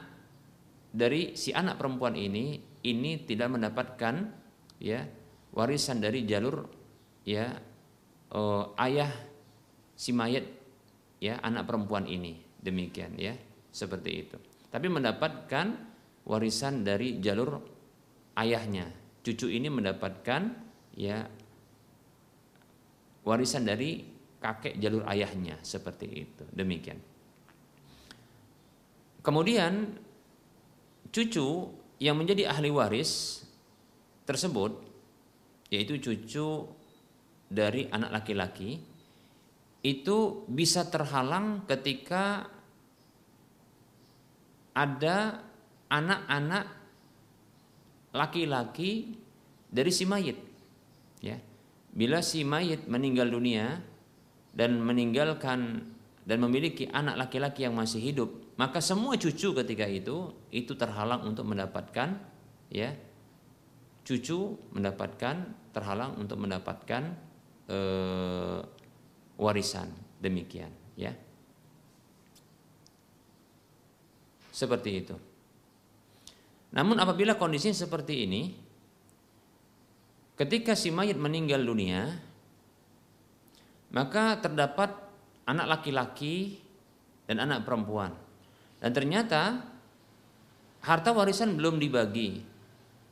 [0.95, 4.31] dari si anak perempuan ini ini tidak mendapatkan
[4.79, 5.03] ya
[5.51, 6.63] warisan dari jalur
[7.27, 7.51] ya
[8.31, 9.11] uh, ayah
[9.99, 10.47] si mayat
[11.19, 12.39] ya anak perempuan ini.
[12.65, 13.35] Demikian ya
[13.75, 14.37] seperti itu.
[14.71, 15.67] Tapi mendapatkan
[16.25, 17.61] warisan dari jalur
[18.39, 18.89] ayahnya.
[19.25, 20.43] Cucu ini mendapatkan
[20.97, 21.27] ya
[23.25, 24.05] warisan dari
[24.39, 26.45] kakek jalur ayahnya seperti itu.
[26.53, 27.01] Demikian.
[29.25, 29.97] Kemudian
[31.09, 31.49] cucu
[31.97, 33.41] yang menjadi ahli waris
[34.29, 34.77] tersebut
[35.73, 36.69] yaitu cucu
[37.49, 38.77] dari anak laki-laki
[39.85, 40.19] itu
[40.49, 42.49] bisa terhalang ketika
[44.77, 45.45] ada
[45.89, 46.67] anak-anak
[48.13, 49.17] laki-laki
[49.69, 50.39] dari si mayit
[51.21, 51.37] ya
[51.95, 53.79] bila si mayit meninggal dunia
[54.51, 55.89] dan meninggalkan
[56.27, 61.47] dan memiliki anak laki-laki yang masih hidup maka semua cucu ketika itu itu terhalang untuk
[61.47, 62.19] mendapatkan
[62.71, 62.91] ya
[64.05, 65.37] cucu mendapatkan
[65.73, 67.17] terhalang untuk mendapatkan
[67.67, 67.79] e,
[69.41, 69.91] warisan
[70.21, 71.11] demikian ya.
[74.55, 75.17] Seperti itu.
[76.71, 78.55] Namun apabila kondisinya seperti ini
[80.35, 82.15] ketika si mayat meninggal dunia
[83.95, 84.91] maka terdapat
[85.47, 86.59] anak laki-laki
[87.31, 88.11] dan anak perempuan
[88.83, 89.63] dan ternyata
[90.83, 92.55] harta warisan belum dibagi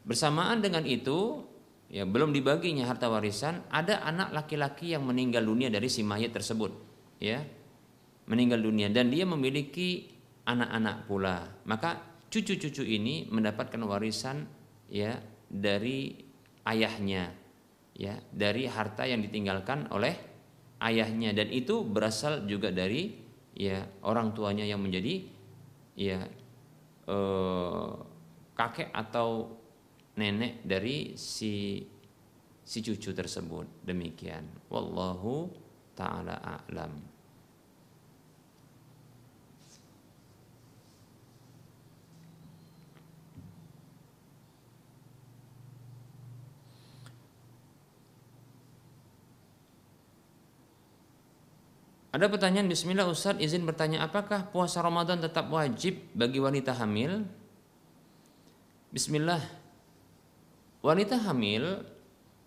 [0.03, 1.47] Bersamaan dengan itu,
[1.87, 6.75] ya belum dibaginya harta warisan, ada anak laki-laki yang meninggal dunia dari si mayat tersebut,
[7.23, 7.43] ya.
[8.27, 10.11] Meninggal dunia dan dia memiliki
[10.47, 11.43] anak-anak pula.
[11.67, 14.47] Maka cucu-cucu ini mendapatkan warisan
[14.91, 15.19] ya
[15.51, 16.15] dari
[16.69, 17.33] ayahnya,
[17.97, 20.15] ya, dari harta yang ditinggalkan oleh
[20.83, 21.35] ayahnya.
[21.37, 23.13] Dan itu berasal juga dari
[23.53, 25.21] ya orang tuanya yang menjadi
[25.99, 26.25] ya
[27.07, 27.91] eh,
[28.57, 29.61] kakek atau
[30.17, 31.85] nenek dari si
[32.65, 33.85] si cucu tersebut.
[33.85, 34.49] Demikian.
[34.73, 35.53] Wallahu
[35.93, 37.12] taala a'lam
[52.13, 57.25] Ada pertanyaan Bismillah Ustaz izin bertanya apakah puasa Ramadan tetap wajib bagi wanita hamil?
[58.93, 59.41] Bismillah
[60.85, 61.81] wanita hamil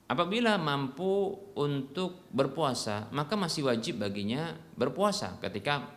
[0.06, 5.90] apabila mampu untuk berpuasa maka masih wajib baginya berpuasa ketika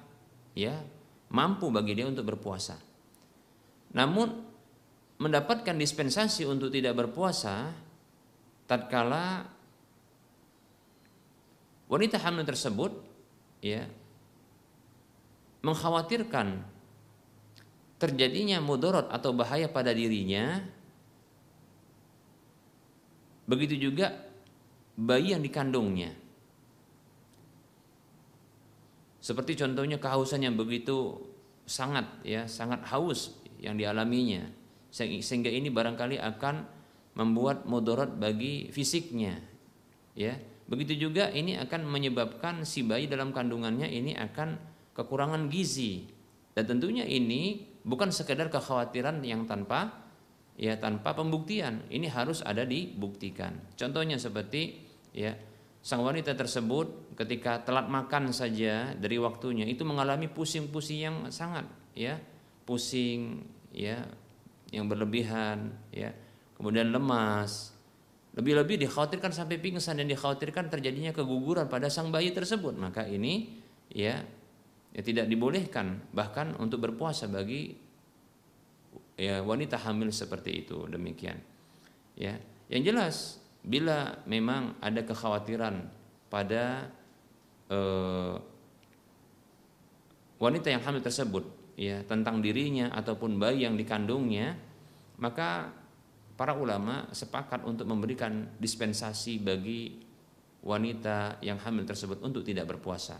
[0.56, 0.80] ya
[1.28, 2.80] mampu bagi dia untuk berpuasa.
[3.92, 4.32] Namun
[5.20, 7.68] mendapatkan dispensasi untuk tidak berpuasa
[8.64, 9.44] tatkala
[11.92, 13.07] wanita hamil tersebut
[13.64, 13.86] ya
[15.62, 16.62] mengkhawatirkan
[17.98, 20.62] terjadinya mudorot atau bahaya pada dirinya
[23.48, 24.12] Begitu juga
[24.92, 26.12] bayi yang dikandungnya.
[29.24, 31.16] Seperti contohnya kehausan yang begitu
[31.64, 34.44] sangat ya, sangat haus yang dialaminya.
[34.92, 36.54] Sehingga ini barangkali akan
[37.16, 39.40] membuat mudarat bagi fisiknya.
[40.12, 40.36] Ya.
[40.68, 44.60] Begitu juga ini akan menyebabkan si bayi dalam kandungannya ini akan
[44.92, 46.04] kekurangan gizi.
[46.52, 50.08] Dan tentunya ini bukan sekedar kekhawatiran yang tanpa
[50.58, 54.82] ya tanpa pembuktian ini harus ada dibuktikan contohnya seperti
[55.14, 55.32] ya
[55.78, 61.64] sang wanita tersebut ketika telat makan saja dari waktunya itu mengalami pusing-pusing yang sangat
[61.94, 62.18] ya
[62.66, 64.02] pusing ya
[64.74, 66.10] yang berlebihan ya
[66.58, 67.77] kemudian lemas
[68.38, 72.78] lebih-lebih dikhawatirkan sampai pingsan dan dikhawatirkan terjadinya keguguran pada sang bayi tersebut.
[72.78, 73.58] Maka ini
[73.90, 74.22] ya
[74.94, 75.98] ya tidak dibolehkan.
[76.14, 77.74] Bahkan untuk berpuasa bagi
[79.18, 81.42] ya wanita hamil seperti itu demikian.
[82.14, 82.38] Ya
[82.70, 85.90] yang jelas bila memang ada kekhawatiran
[86.30, 86.94] pada
[87.66, 88.34] eh,
[90.38, 91.42] wanita yang hamil tersebut
[91.74, 94.54] ya tentang dirinya ataupun bayi yang dikandungnya
[95.18, 95.74] maka
[96.38, 99.98] para ulama sepakat untuk memberikan dispensasi bagi
[100.62, 103.18] wanita yang hamil tersebut untuk tidak berpuasa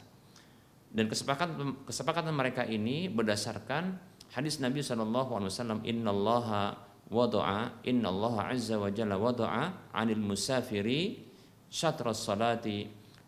[0.89, 6.77] dan kesepakatan kesepakatan mereka ini berdasarkan Hadis Nabi sallallahu alaihi wasallam innallaha
[7.09, 11.25] wada'a innallaha azza wa jalla wada'a 'anil musafiri
[11.73, 12.85] syatras salati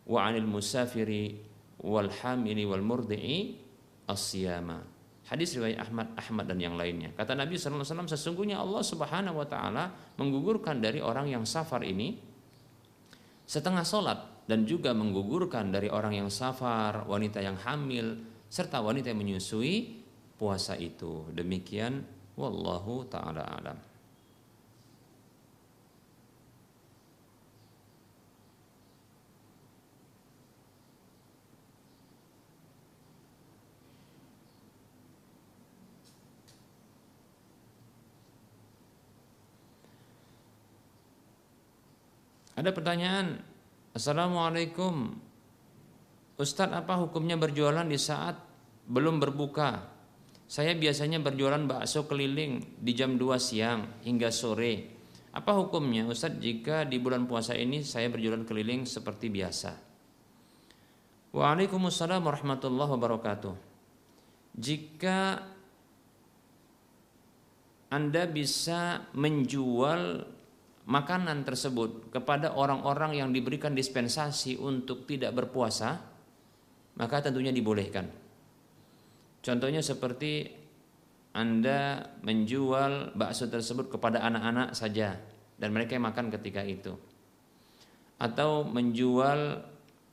[0.09, 1.41] wa 'anil musafiri
[1.81, 3.57] wal hamili wal murdi'i
[4.05, 4.85] asyama.
[5.31, 7.15] Hadis riwayat Ahmad Ahmad dan yang lainnya.
[7.15, 12.19] Kata Nabi wasallam sesungguhnya Allah Subhanahu wa taala menggugurkan dari orang yang safar ini
[13.47, 14.19] setengah solat
[14.51, 18.19] dan juga menggugurkan dari orang yang safar, wanita yang hamil
[18.51, 20.03] serta wanita yang menyusui
[20.35, 21.31] puasa itu.
[21.31, 22.03] Demikian
[22.35, 23.90] wallahu taala alam.
[42.61, 43.41] Ada pertanyaan,
[43.97, 45.17] Assalamualaikum,
[46.37, 48.37] Ustadz apa hukumnya berjualan di saat
[48.85, 49.89] belum berbuka?
[50.45, 54.93] Saya biasanya berjualan bakso keliling di jam 2 siang hingga sore.
[55.33, 59.73] Apa hukumnya Ustadz jika di bulan puasa ini saya berjualan keliling seperti biasa?
[61.33, 63.55] Waalaikumsalam warahmatullahi wabarakatuh.
[64.61, 65.49] Jika
[67.89, 70.29] Anda bisa menjual
[70.91, 76.03] makanan tersebut kepada orang-orang yang diberikan dispensasi untuk tidak berpuasa,
[76.99, 78.11] maka tentunya dibolehkan.
[79.39, 80.51] Contohnya seperti
[81.31, 85.15] Anda menjual bakso tersebut kepada anak-anak saja
[85.55, 86.99] dan mereka yang makan ketika itu.
[88.19, 89.63] Atau menjual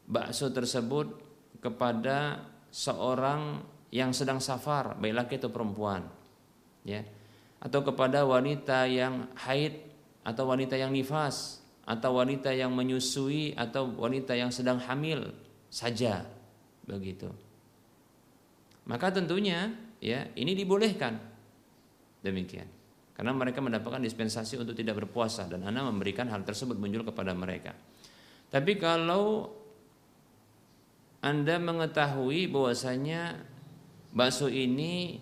[0.06, 1.10] bakso tersebut
[1.58, 6.06] kepada seorang yang sedang safar, baik laki atau perempuan.
[6.86, 7.02] Ya.
[7.58, 9.87] Atau kepada wanita yang haid
[10.28, 15.32] atau wanita yang nifas atau wanita yang menyusui atau wanita yang sedang hamil
[15.72, 16.28] saja
[16.84, 17.32] begitu.
[18.92, 19.72] Maka tentunya
[20.04, 21.16] ya ini dibolehkan
[22.20, 22.68] demikian.
[23.16, 27.74] Karena mereka mendapatkan dispensasi untuk tidak berpuasa dan Anda memberikan hal tersebut menjual kepada mereka.
[28.52, 29.50] Tapi kalau
[31.24, 33.42] Anda mengetahui bahwasanya
[34.14, 35.18] bakso ini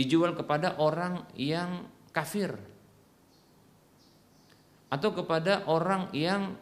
[0.00, 2.56] dijual kepada orang yang kafir
[4.90, 6.56] atau kepada orang yang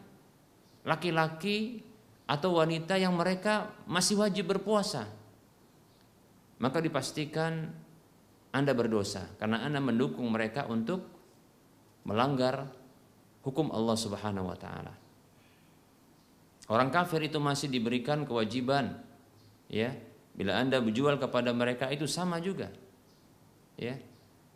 [0.85, 1.81] laki-laki
[2.29, 5.09] atau wanita yang mereka masih wajib berpuasa
[6.59, 7.71] maka dipastikan
[8.51, 11.07] Anda berdosa karena Anda mendukung mereka untuk
[12.03, 12.69] melanggar
[13.47, 14.95] hukum Allah Subhanahu wa taala.
[16.69, 19.01] Orang kafir itu masih diberikan kewajiban
[19.73, 19.95] ya.
[20.37, 22.69] Bila Anda menjual kepada mereka itu sama juga
[23.79, 23.95] ya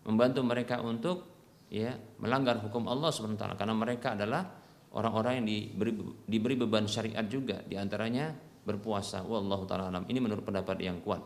[0.02, 1.32] membantu mereka untuk
[1.72, 3.56] ya melanggar hukum Allah taala.
[3.56, 4.44] Karena mereka adalah
[4.92, 5.92] orang-orang yang diberi
[6.28, 8.34] diberi beban syariat juga di antaranya
[8.66, 9.24] berpuasa.
[9.24, 10.04] Wallahu taala alam.
[10.04, 11.22] Ini menurut pendapat yang kuat.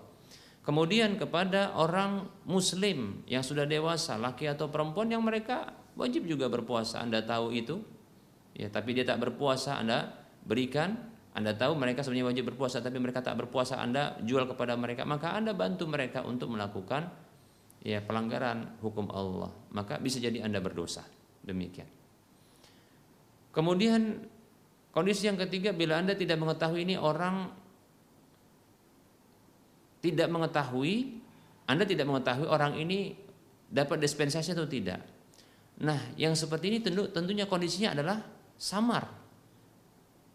[0.62, 7.03] Kemudian kepada orang muslim yang sudah dewasa laki atau perempuan yang mereka wajib juga berpuasa.
[7.03, 7.82] Anda tahu itu
[8.55, 10.14] ya tapi dia tak berpuasa Anda
[10.47, 11.16] berikan.
[11.36, 15.36] Anda tahu mereka sebenarnya wajib berpuasa tapi mereka tak berpuasa Anda jual kepada mereka maka
[15.36, 17.12] Anda bantu mereka untuk melakukan
[17.83, 21.05] ya pelanggaran hukum Allah, maka bisa jadi Anda berdosa.
[21.43, 21.87] Demikian.
[23.53, 24.20] Kemudian
[24.93, 27.49] kondisi yang ketiga bila Anda tidak mengetahui ini orang
[30.05, 30.95] tidak mengetahui,
[31.66, 33.16] Anda tidak mengetahui orang ini
[33.66, 35.03] dapat dispensasi atau tidak.
[35.83, 38.22] Nah, yang seperti ini tentu tentunya kondisinya adalah
[38.57, 39.09] samar.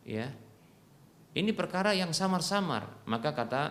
[0.06, 0.30] Ya.
[1.32, 3.08] Ini perkara yang samar-samar.
[3.08, 3.62] Maka kata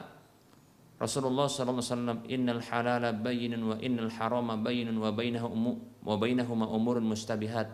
[1.00, 7.72] Rasulullah SAW innal halala bayyinun wa innal harama bayyinun wa bainahuma wa bainahuma umurun mustabihat.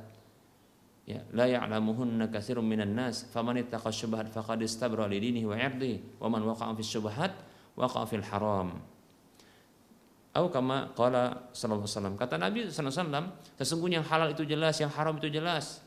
[1.07, 6.23] Ya la ya'lamuhunna katsirun minan nas faman ittaqa syubhat faqad istabra li dinihi wa 'irdihi
[6.23, 7.35] wa man waqa'a fi syubhat
[7.75, 8.79] waqa'a fil haram.
[10.31, 13.27] Atau kama qala sallallahu alaihi wasallam kata Nabi sallallahu alaihi wasallam
[13.59, 15.83] sesungguhnya yang halal itu jelas yang haram itu jelas.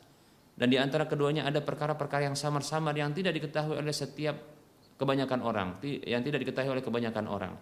[0.59, 4.58] Dan di antara keduanya ada perkara-perkara yang samar-samar yang tidak diketahui oleh setiap
[4.99, 7.53] kebanyakan orang, yang tidak diketahui oleh kebanyakan orang.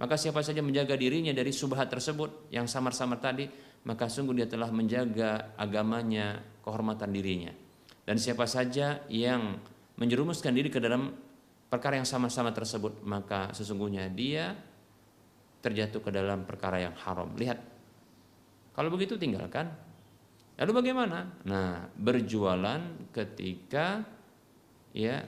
[0.00, 3.46] Maka siapa saja menjaga dirinya dari subhat tersebut yang samar-samar tadi,
[3.86, 7.52] maka sungguh dia telah menjaga agamanya, kehormatan dirinya.
[8.02, 9.60] Dan siapa saja yang
[10.00, 11.14] menjerumuskan diri ke dalam
[11.70, 14.56] perkara yang sama-sama tersebut, maka sesungguhnya dia
[15.60, 17.30] terjatuh ke dalam perkara yang haram.
[17.36, 17.58] Lihat,
[18.74, 19.68] kalau begitu tinggalkan.
[20.60, 21.40] Lalu bagaimana?
[21.48, 24.04] Nah, berjualan ketika
[24.92, 25.24] ya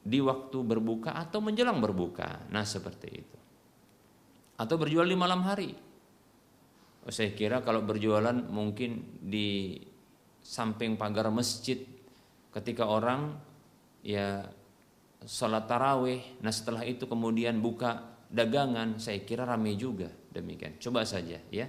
[0.00, 2.48] di waktu berbuka atau menjelang berbuka.
[2.48, 3.38] Nah, seperti itu.
[4.56, 5.72] Atau berjual di malam hari.
[7.08, 9.76] Saya kira kalau berjualan mungkin di
[10.40, 11.80] samping pagar masjid
[12.52, 13.36] ketika orang
[14.04, 14.44] ya
[15.24, 20.76] sholat tarawih, nah setelah itu kemudian buka dagangan, saya kira ramai juga demikian.
[20.80, 21.66] Coba saja ya,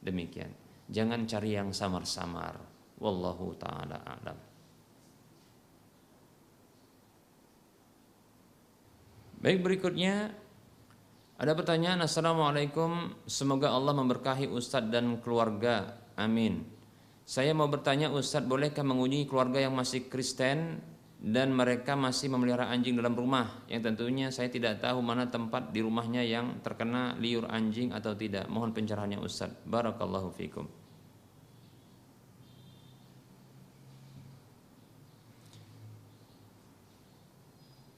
[0.00, 0.52] demikian.
[0.86, 2.56] Jangan cari yang samar-samar,
[3.00, 4.45] wallahu taala a'lam
[9.36, 10.32] Baik berikutnya
[11.36, 16.00] ada pertanyaan Assalamualaikum Semoga Allah memberkahi Ustadz dan keluarga.
[16.16, 16.64] Amin.
[17.28, 20.80] Saya mau bertanya Ustadz bolehkah mengunjungi keluarga yang masih Kristen
[21.16, 23.64] Dan mereka masih memelihara anjing dalam rumah?
[23.68, 28.48] Yang tentunya saya tidak tahu mana tempat di rumahnya yang terkena liur anjing atau tidak.
[28.48, 30.85] Mohon pencerahannya Ustadz Barakallahu fikum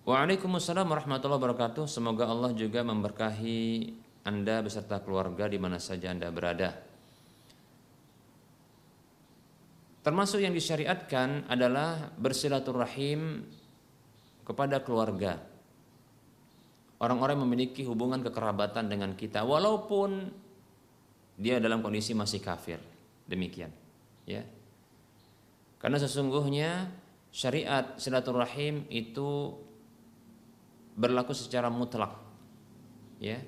[0.09, 1.85] Waalaikumsalam warahmatullahi wabarakatuh.
[1.85, 3.93] Semoga Allah juga memberkahi
[4.25, 6.73] Anda beserta keluarga di mana saja Anda berada.
[10.01, 13.45] Termasuk yang disyariatkan adalah bersilaturahim
[14.49, 15.45] kepada keluarga.
[17.05, 20.33] Orang-orang memiliki hubungan kekerabatan dengan kita walaupun
[21.37, 22.81] dia dalam kondisi masih kafir.
[23.29, 23.69] Demikian,
[24.25, 24.41] ya.
[25.77, 26.89] Karena sesungguhnya
[27.29, 29.68] syariat silaturahim itu
[30.99, 32.11] berlaku secara mutlak.
[33.23, 33.39] Ya.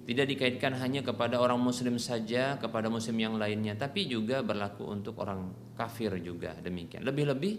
[0.00, 5.22] Tidak dikaitkan hanya kepada orang muslim saja, kepada muslim yang lainnya, tapi juga berlaku untuk
[5.22, 7.06] orang kafir juga demikian.
[7.06, 7.54] Lebih-lebih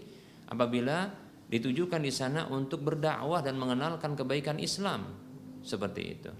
[0.52, 1.08] apabila
[1.48, 5.16] ditujukan di sana untuk berdakwah dan mengenalkan kebaikan Islam
[5.64, 6.32] seperti itu.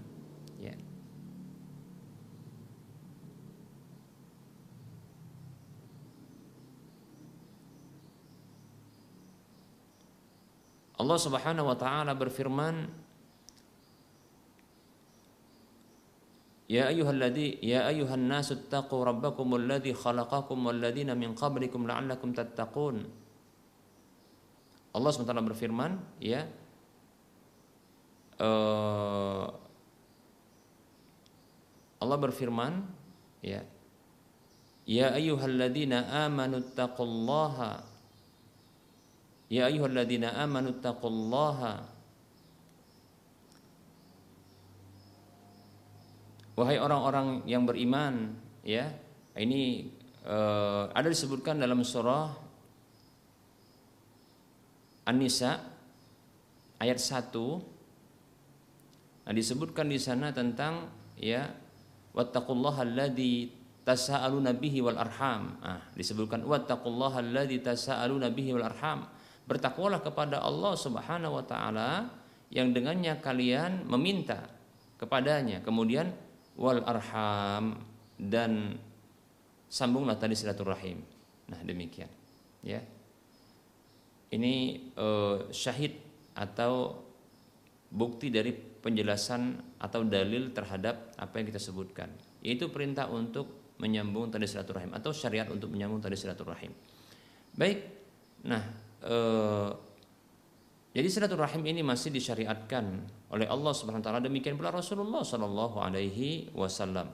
[0.61, 0.77] Ya.
[11.03, 13.03] Allah Subhanahu wa taala berfirman
[16.71, 23.03] Ya ayyuhalladzi ya ayyuhan nasu taqu rabbakum alladzi khalaqakum walladzina min qablikum la'allakum tattaqun.
[24.93, 26.45] Allah SWT berfirman ya
[28.41, 29.49] uh,
[32.01, 32.85] Allah berfirman
[33.43, 33.61] ya
[34.83, 37.92] Ya ayyuhalladzina amanu taqullaha
[39.53, 41.93] Ya ayyuhalladzina amanu taqullaha
[46.53, 48.85] Wahai orang-orang yang beriman, ya.
[49.33, 49.89] Ini
[50.21, 52.29] uh, ada disebutkan dalam surah
[55.09, 55.57] An-Nisa
[56.77, 57.33] ayat 1.
[59.25, 61.49] Nah, disebutkan di sana tentang ya
[62.13, 63.49] wattaqullaha alladzi
[63.81, 65.57] tasaaluna bihi wal arham.
[65.65, 69.09] Ah, disebutkan wattaqullaha alladzi tasaaluna bihi wal arham
[69.43, 72.07] bertakwalah kepada Allah Subhanahu wa taala
[72.53, 74.47] yang dengannya kalian meminta
[75.01, 75.59] kepadanya.
[75.65, 76.13] Kemudian
[76.55, 77.81] wal arham
[78.15, 78.77] dan
[79.67, 81.01] sambunglah tadi silaturahim.
[81.49, 82.07] Nah, demikian.
[82.61, 82.79] Ya.
[84.33, 84.53] Ini
[84.97, 85.97] uh, syahid
[86.33, 86.97] atau
[87.93, 92.09] bukti dari penjelasan atau dalil terhadap apa yang kita sebutkan.
[92.41, 96.73] Yaitu perintah untuk menyambung tadi silaturahim atau syariat untuk menyambung tadi silaturahim.
[97.53, 97.79] Baik.
[98.49, 98.61] Nah,
[99.03, 99.69] Eh,
[100.93, 102.85] jadi silaturahim ini masih disyariatkan
[103.33, 107.11] oleh Allah Subhanahu wa taala demikian pula Rasulullah sallallahu alaihi wasallam.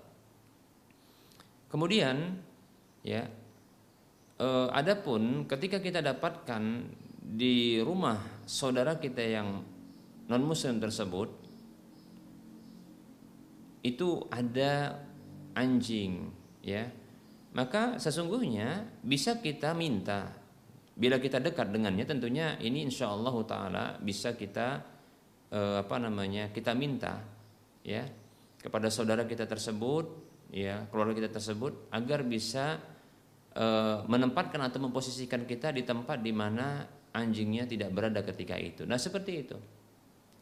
[1.72, 2.38] Kemudian
[3.02, 3.26] ya
[4.38, 6.62] eh, adapun ketika kita dapatkan
[7.30, 9.66] di rumah saudara kita yang
[10.30, 11.30] non muslim tersebut
[13.82, 14.98] itu ada
[15.56, 16.30] anjing
[16.60, 16.90] ya
[17.56, 20.39] maka sesungguhnya bisa kita minta
[21.00, 24.84] Bila kita dekat dengannya tentunya ini insya Allah taala bisa kita
[25.48, 27.24] eh, apa namanya kita minta
[27.88, 28.04] ya
[28.60, 30.06] kepada saudara kita tersebut
[30.52, 32.84] ya keluarga kita tersebut agar bisa
[33.56, 36.84] eh, menempatkan atau memposisikan kita di tempat di mana
[37.16, 38.84] anjingnya tidak berada ketika itu.
[38.84, 39.58] Nah seperti itu.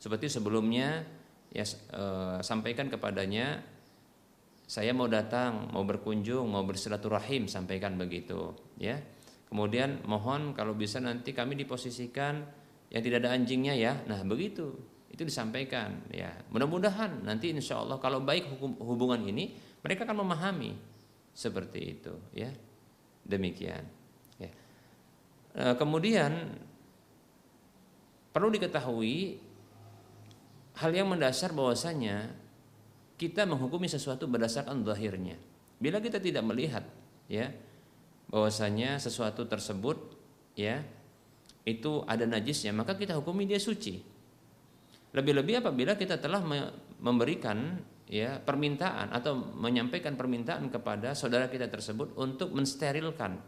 [0.01, 1.05] Seperti sebelumnya
[1.53, 3.61] ya eh, sampaikan kepadanya
[4.67, 8.99] saya mau datang, mau berkunjung, mau bersilaturahim, sampaikan begitu, ya.
[9.47, 12.43] Kemudian mohon kalau bisa nanti kami diposisikan
[12.91, 13.93] yang tidak ada anjingnya ya.
[14.07, 14.75] Nah begitu
[15.07, 16.29] itu disampaikan ya.
[16.51, 20.75] Mudah-mudahan nanti insya Allah kalau baik hubungan ini mereka akan memahami
[21.31, 22.51] seperti itu ya.
[23.23, 23.83] Demikian.
[24.39, 24.51] Ya.
[25.55, 26.55] E, kemudian
[28.35, 29.39] perlu diketahui
[30.77, 32.35] hal yang mendasar bahwasanya
[33.17, 35.39] kita menghukumi sesuatu berdasarkan zahirnya.
[35.79, 36.85] Bila kita tidak melihat
[37.25, 37.49] ya
[38.27, 39.97] bahwasanya sesuatu tersebut
[40.55, 40.83] ya
[41.67, 43.99] itu ada najisnya maka kita hukumi dia suci.
[45.15, 46.43] Lebih-lebih apabila kita telah
[46.99, 53.39] memberikan ya permintaan atau menyampaikan permintaan kepada saudara kita tersebut untuk mensterilkan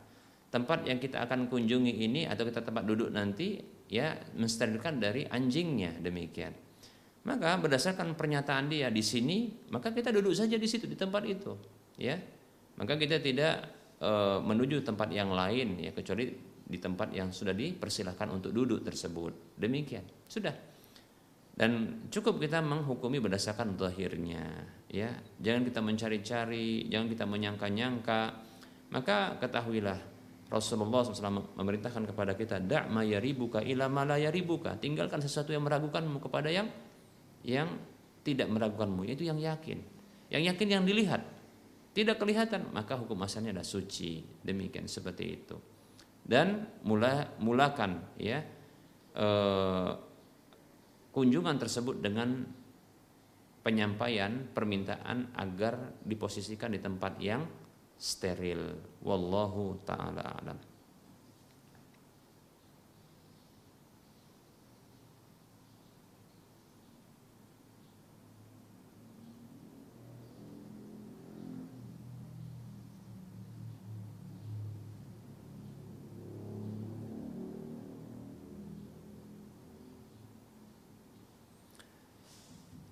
[0.51, 5.99] tempat yang kita akan kunjungi ini atau kita tempat duduk nanti ya mensterilkan dari anjingnya
[6.03, 6.51] demikian.
[7.23, 11.55] Maka berdasarkan pernyataan dia di sini maka kita duduk saja di situ di tempat itu
[11.95, 12.19] ya.
[12.80, 16.32] Maka kita tidak e, menuju tempat yang lain ya kecuali
[16.70, 19.58] di tempat yang sudah dipersilahkan untuk duduk tersebut.
[19.58, 20.06] Demikian.
[20.30, 20.54] Sudah.
[21.60, 25.12] Dan cukup kita menghukumi berdasarkan zahirnya, ya.
[25.43, 28.22] Jangan kita mencari-cari, jangan kita menyangka-nyangka.
[28.95, 30.00] Maka ketahuilah
[30.47, 34.80] Rasulullah SAW memerintahkan kepada kita dak ma yaribuka ila ma la yaribuka.
[34.80, 36.72] Tinggalkan sesuatu yang meragukanmu kepada yang
[37.43, 37.76] yang
[38.24, 39.84] tidak meragukanmu, itu yang yakin.
[40.32, 41.22] Yang yakin yang dilihat.
[42.00, 44.24] Tidak kelihatan, maka hukum asalnya adalah suci.
[44.39, 45.60] Demikian seperti itu.
[46.24, 48.39] Dan mula mulakan ya
[49.20, 49.91] eh,
[51.12, 52.47] kunjungan tersebut dengan
[53.60, 57.43] penyampaian permintaan agar diposisikan di tempat yang
[58.00, 58.80] steril.
[59.04, 60.68] Wallahu taala alam.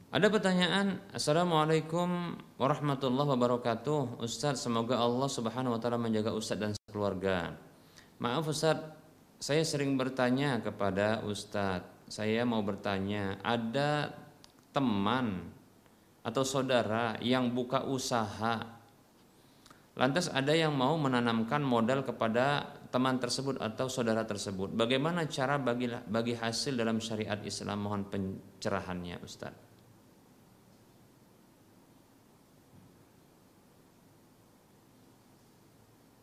[0.07, 4.23] Ada pertanyaan, Assalamualaikum warahmatullahi wabarakatuh.
[4.23, 7.51] Ustaz, semoga Allah Subhanahu wa taala menjaga Ustaz dan keluarga.
[8.23, 8.87] Maaf Ustaz,
[9.35, 11.83] saya sering bertanya kepada Ustaz.
[12.07, 14.15] Saya mau bertanya, ada
[14.71, 15.51] teman
[16.23, 18.63] atau saudara yang buka usaha.
[19.99, 24.71] Lantas ada yang mau menanamkan modal kepada teman tersebut atau saudara tersebut.
[24.71, 27.83] Bagaimana cara bagi bagi hasil dalam syariat Islam?
[27.83, 29.66] Mohon pencerahannya, Ustaz.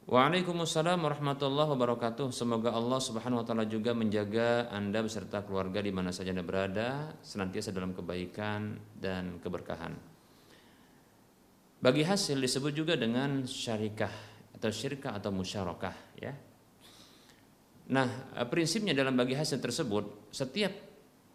[0.05, 2.29] Waalaikumsalam warahmatullahi wabarakatuh.
[2.29, 7.17] Semoga Allah Subhanahu wa taala juga menjaga Anda beserta keluarga di mana saja Anda berada
[7.25, 9.97] senantiasa dalam kebaikan dan keberkahan.
[11.81, 14.13] Bagi hasil disebut juga dengan syarikah
[14.53, 16.37] atau syirkah atau musyarakah ya.
[17.89, 20.73] Nah, prinsipnya dalam bagi hasil tersebut setiap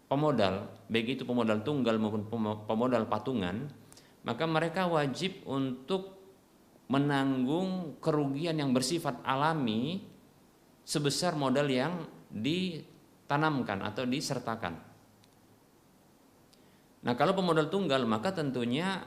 [0.06, 2.22] pemodal, baik itu pemodal tunggal maupun
[2.70, 3.66] pemodal patungan,
[4.22, 6.19] maka mereka wajib untuk
[6.90, 10.02] menanggung kerugian yang bersifat alami
[10.82, 12.02] sebesar modal yang
[12.34, 14.74] ditanamkan atau disertakan.
[17.00, 19.06] Nah, kalau pemodal tunggal maka tentunya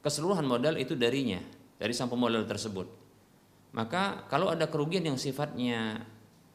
[0.00, 1.42] keseluruhan modal itu darinya,
[1.76, 2.86] dari sang pemodal tersebut.
[3.74, 6.06] Maka kalau ada kerugian yang sifatnya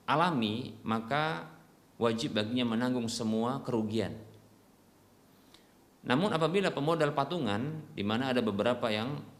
[0.07, 1.51] alami, maka
[1.99, 4.15] wajib baginya menanggung semua kerugian.
[6.05, 9.34] Namun apabila pemodal patungan di mana ada beberapa yang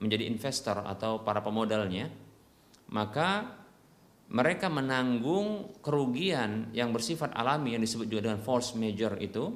[0.00, 2.08] menjadi investor atau para pemodalnya,
[2.90, 3.60] maka
[4.30, 9.50] mereka menanggung kerugian yang bersifat alami yang disebut juga dengan force major itu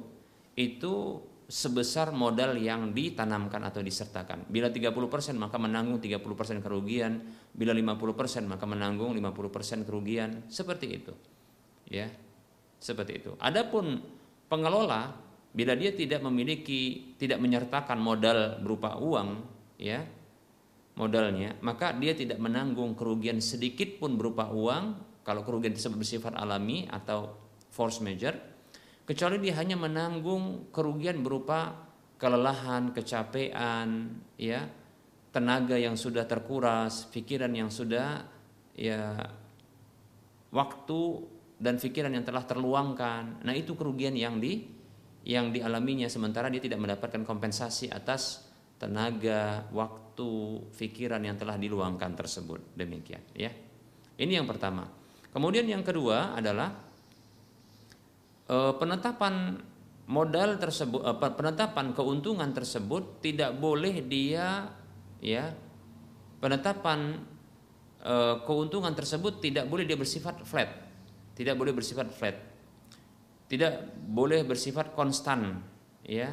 [0.55, 4.49] itu sebesar modal yang ditanamkan atau disertakan.
[4.49, 7.21] Bila 30% maka menanggung 30% kerugian,
[7.53, 11.13] bila 50% maka menanggung 50% kerugian, seperti itu.
[11.85, 12.09] Ya.
[12.81, 13.31] Seperti itu.
[13.37, 14.01] Adapun
[14.49, 15.13] pengelola
[15.55, 19.45] bila dia tidak memiliki tidak menyertakan modal berupa uang,
[19.79, 20.03] ya,
[20.95, 24.83] modalnya, maka dia tidak menanggung kerugian sedikit pun berupa uang
[25.27, 27.35] kalau kerugian tersebut bersifat alami atau
[27.73, 28.31] force major,
[29.03, 31.75] kecuali dia hanya menanggung kerugian berupa
[32.15, 34.63] kelelahan, kecapean, ya,
[35.35, 38.23] tenaga yang sudah terkuras, pikiran yang sudah
[38.71, 39.19] ya
[40.55, 41.01] waktu
[41.59, 43.43] dan pikiran yang telah terluangkan.
[43.43, 44.63] Nah, itu kerugian yang di
[45.25, 48.45] yang dialaminya sementara dia tidak mendapatkan kompensasi atas
[48.77, 50.04] tenaga, waktu,
[50.71, 52.75] pikiran yang telah diluangkan tersebut.
[52.75, 53.51] Demikian, ya.
[54.15, 54.87] Ini yang pertama.
[55.35, 56.71] Kemudian yang kedua adalah
[58.47, 59.59] e, penetapan
[60.07, 64.71] modal tersebut, e, penetapan keuntungan tersebut tidak boleh dia,
[65.19, 65.51] ya,
[66.39, 67.19] penetapan
[67.99, 68.15] e,
[68.47, 70.71] keuntungan tersebut tidak boleh dia bersifat flat,
[71.35, 72.39] tidak boleh bersifat flat,
[73.51, 75.59] tidak boleh bersifat konstan,
[76.07, 76.31] ya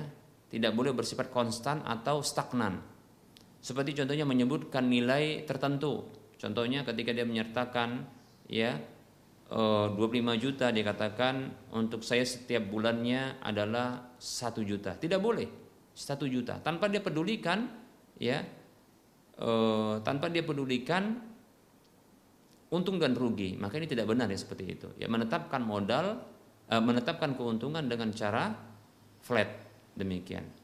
[0.52, 2.91] tidak boleh bersifat konstan atau stagnan.
[3.62, 6.10] Seperti contohnya menyebutkan nilai tertentu.
[6.34, 8.02] Contohnya ketika dia menyertakan
[8.50, 8.74] ya
[9.46, 14.98] 25 eh, juta dia katakan untuk saya setiap bulannya adalah satu juta.
[14.98, 15.46] Tidak boleh
[15.94, 17.70] satu juta tanpa dia pedulikan
[18.18, 18.42] ya
[19.38, 21.22] eh, tanpa dia pedulikan
[22.74, 23.54] untung dan rugi.
[23.60, 24.88] Maka ini tidak benar ya seperti itu.
[24.98, 26.18] Ya menetapkan modal
[26.66, 28.50] eh, menetapkan keuntungan dengan cara
[29.22, 29.52] flat
[29.94, 30.61] demikian.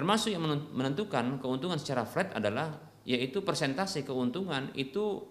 [0.00, 0.40] Termasuk yang
[0.72, 2.72] menentukan keuntungan secara flat adalah
[3.04, 5.28] yaitu persentase keuntungan itu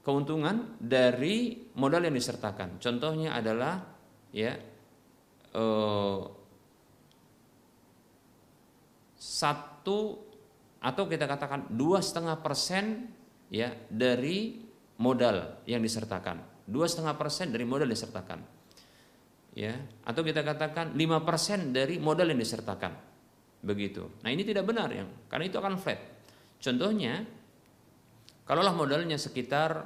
[0.00, 2.80] keuntungan dari modal yang disertakan.
[2.80, 3.84] Contohnya adalah
[4.32, 4.56] ya
[5.52, 6.20] eh,
[9.20, 10.00] satu
[10.80, 13.12] atau kita katakan dua setengah persen
[13.52, 14.56] ya dari
[14.96, 18.40] modal yang disertakan dua setengah persen dari modal disertakan
[19.54, 19.74] ya.
[20.06, 22.92] Atau kita katakan 5% dari modal yang disertakan.
[23.60, 24.24] Begitu.
[24.24, 26.00] Nah ini tidak benar ya karena itu akan flat.
[26.60, 27.24] Contohnya
[28.48, 29.84] kalaulah modalnya sekitar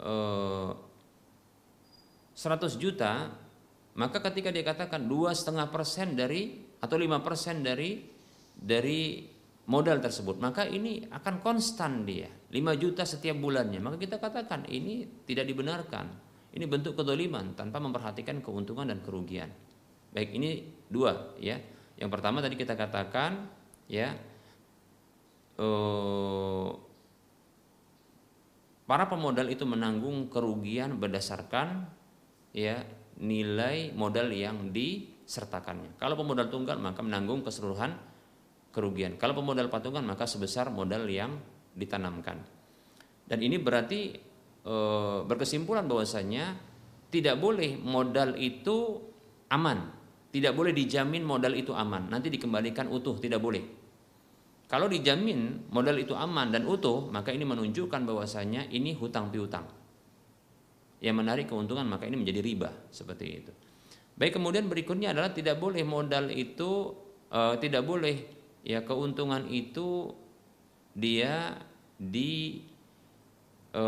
[0.00, 0.70] eh,
[2.32, 3.28] 100 juta
[3.98, 7.98] maka ketika dia katakan dua setengah persen dari atau lima persen dari
[8.54, 9.26] dari
[9.68, 12.30] modal tersebut maka ini akan konstan dia.
[12.48, 13.76] 5 juta setiap bulannya.
[13.76, 19.52] Maka kita katakan ini tidak dibenarkan ini bentuk kedoliman tanpa memperhatikan keuntungan dan kerugian.
[20.12, 21.60] Baik ini dua ya.
[21.98, 23.50] Yang pertama tadi kita katakan
[23.90, 24.16] ya
[25.60, 26.70] uh,
[28.88, 31.84] para pemodal itu menanggung kerugian berdasarkan
[32.56, 32.80] ya
[33.18, 35.98] nilai modal yang disertakannya.
[36.00, 37.92] Kalau pemodal tunggal maka menanggung keseluruhan
[38.72, 39.18] kerugian.
[39.20, 41.36] Kalau pemodal patungan maka sebesar modal yang
[41.74, 42.40] ditanamkan.
[43.28, 44.27] Dan ini berarti
[44.62, 44.74] e,
[45.26, 46.56] berkesimpulan bahwasanya
[47.08, 49.00] tidak boleh modal itu
[49.48, 49.90] aman,
[50.28, 53.64] tidak boleh dijamin modal itu aman, nanti dikembalikan utuh, tidak boleh.
[54.68, 59.64] Kalau dijamin modal itu aman dan utuh, maka ini menunjukkan bahwasanya ini hutang piutang.
[61.00, 63.52] Yang menarik keuntungan maka ini menjadi riba seperti itu.
[64.18, 66.92] Baik kemudian berikutnya adalah tidak boleh modal itu
[67.32, 68.16] e, tidak boleh
[68.66, 70.12] ya keuntungan itu
[70.92, 71.56] dia
[71.96, 72.60] di
[73.72, 73.82] e,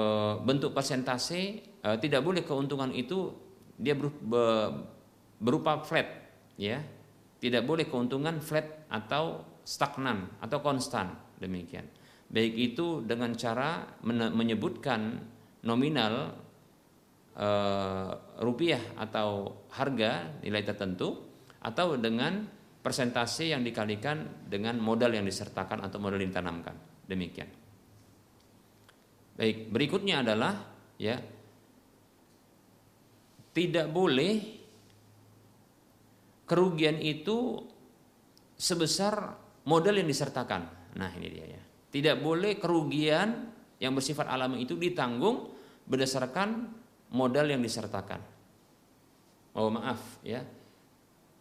[0.44, 1.40] bentuk persentase
[1.80, 3.32] e, tidak boleh keuntungan itu
[3.80, 3.96] dia
[5.40, 6.08] berupa flat
[6.60, 6.80] ya.
[7.40, 11.88] Tidak boleh keuntungan flat atau stagnan atau konstan demikian.
[12.30, 15.24] Baik itu dengan cara menyebutkan
[15.64, 16.36] nominal
[17.32, 17.48] e,
[18.44, 21.16] rupiah atau harga nilai tertentu
[21.64, 22.44] atau dengan
[22.80, 26.76] persentase yang dikalikan dengan modal yang disertakan atau modal yang ditanamkan.
[27.08, 27.59] Demikian
[29.40, 30.52] Baik, berikutnya adalah
[31.00, 31.16] ya
[33.56, 34.36] tidak boleh
[36.44, 37.56] kerugian itu
[38.60, 39.32] sebesar
[39.64, 40.92] modal yang disertakan.
[41.00, 41.62] Nah, ini dia ya.
[41.88, 43.48] Tidak boleh kerugian
[43.80, 45.56] yang bersifat alami itu ditanggung
[45.88, 46.68] berdasarkan
[47.16, 48.20] modal yang disertakan.
[49.56, 50.44] Oh, maaf ya.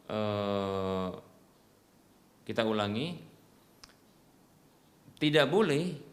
[0.07, 0.19] E,
[2.47, 3.27] kita ulangi.
[5.19, 6.09] Tidak boleh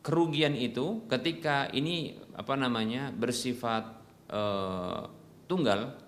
[0.00, 3.84] kerugian itu ketika ini apa namanya bersifat
[4.28, 4.42] e,
[5.44, 6.00] tunggal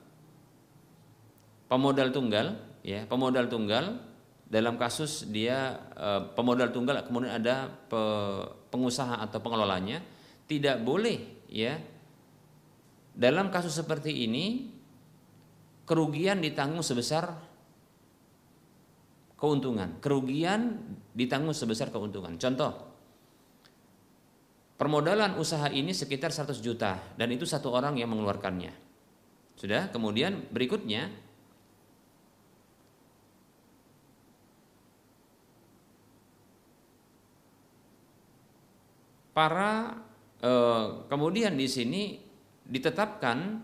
[1.68, 4.00] pemodal tunggal ya pemodal tunggal
[4.48, 8.02] dalam kasus dia e, pemodal tunggal kemudian ada pe,
[8.72, 10.00] pengusaha atau pengelolanya
[10.48, 11.76] tidak boleh ya
[13.12, 14.72] dalam kasus seperti ini
[15.84, 17.36] kerugian ditanggung sebesar
[19.36, 19.98] keuntungan.
[19.98, 20.78] Kerugian
[21.12, 22.38] ditanggung sebesar keuntungan.
[22.38, 22.91] Contoh
[24.82, 28.74] Permodalan usaha ini sekitar 100 juta dan itu satu orang yang mengeluarkannya.
[29.54, 31.06] Sudah, kemudian berikutnya.
[39.30, 40.02] Para
[40.42, 42.18] eh, kemudian di sini
[42.66, 43.62] ditetapkan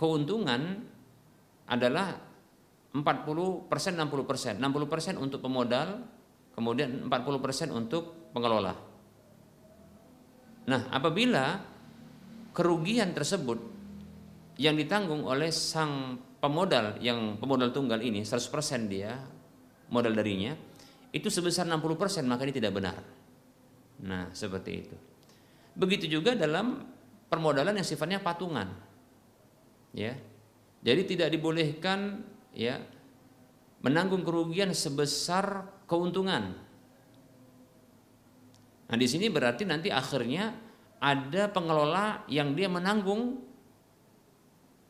[0.00, 0.80] keuntungan
[1.68, 2.16] adalah
[2.96, 4.54] 40 persen 60 persen.
[4.56, 6.08] 60 persen untuk pemodal
[6.56, 8.93] kemudian 40 persen untuk pengelola
[10.64, 11.60] Nah, apabila
[12.56, 13.60] kerugian tersebut
[14.56, 19.18] yang ditanggung oleh sang pemodal yang pemodal tunggal ini 100% dia
[19.90, 20.54] modal darinya
[21.10, 22.96] itu sebesar 60% maka ini tidak benar.
[24.02, 24.96] Nah, seperti itu.
[25.74, 26.86] Begitu juga dalam
[27.30, 28.70] permodalan yang sifatnya patungan.
[29.94, 30.14] Ya.
[30.84, 32.20] Jadi tidak dibolehkan
[32.52, 32.76] ya
[33.80, 36.56] menanggung kerugian sebesar keuntungan
[38.84, 40.52] Nah, di sini berarti nanti akhirnya
[41.00, 43.40] ada pengelola yang dia menanggung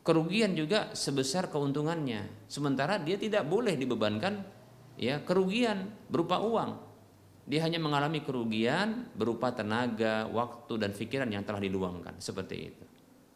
[0.05, 2.47] kerugian juga sebesar keuntungannya.
[2.47, 4.45] Sementara dia tidak boleh dibebankan
[4.95, 6.71] ya kerugian berupa uang.
[7.45, 12.83] Dia hanya mengalami kerugian berupa tenaga, waktu dan pikiran yang telah diluangkan seperti itu.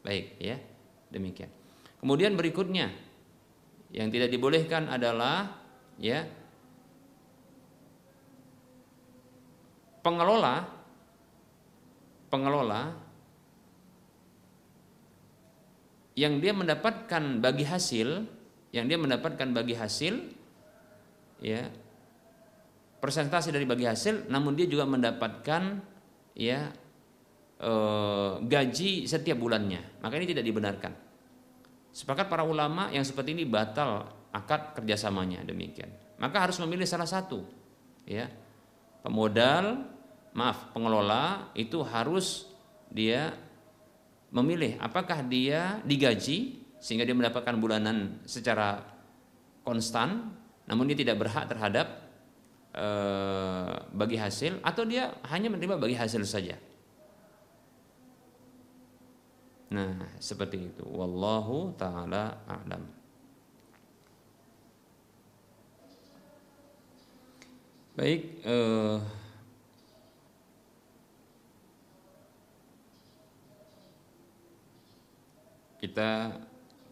[0.02, 0.58] Baik, ya.
[1.14, 1.50] Demikian.
[2.02, 2.90] Kemudian berikutnya
[3.94, 5.62] yang tidak dibolehkan adalah
[5.98, 6.26] ya
[10.00, 10.64] pengelola
[12.30, 12.94] pengelola
[16.14, 18.08] yang dia mendapatkan bagi hasil
[18.70, 20.14] yang dia mendapatkan bagi hasil
[21.42, 21.66] ya
[23.00, 25.80] presentasi dari bagi hasil namun dia juga mendapatkan
[26.36, 26.70] ya
[27.60, 27.72] e,
[28.44, 30.04] gaji setiap bulannya.
[30.04, 30.92] Maka ini tidak dibenarkan.
[31.90, 35.90] Sepakat para ulama yang seperti ini batal akad kerjasamanya demikian.
[36.20, 37.42] Maka harus memilih salah satu
[38.04, 38.28] ya
[39.00, 39.84] pemodal
[40.36, 42.46] maaf pengelola itu harus
[42.90, 43.34] dia
[44.30, 48.80] memilih apakah dia digaji sehingga dia mendapatkan bulanan secara
[49.66, 50.30] konstan
[50.70, 51.86] namun dia tidak berhak terhadap
[52.70, 52.88] e,
[53.90, 56.54] bagi hasil atau dia hanya menerima bagi hasil saja.
[59.74, 60.86] Nah seperti itu.
[60.86, 62.99] Wallahu taala a'lam
[68.00, 68.96] baik eh,
[75.80, 76.36] Kita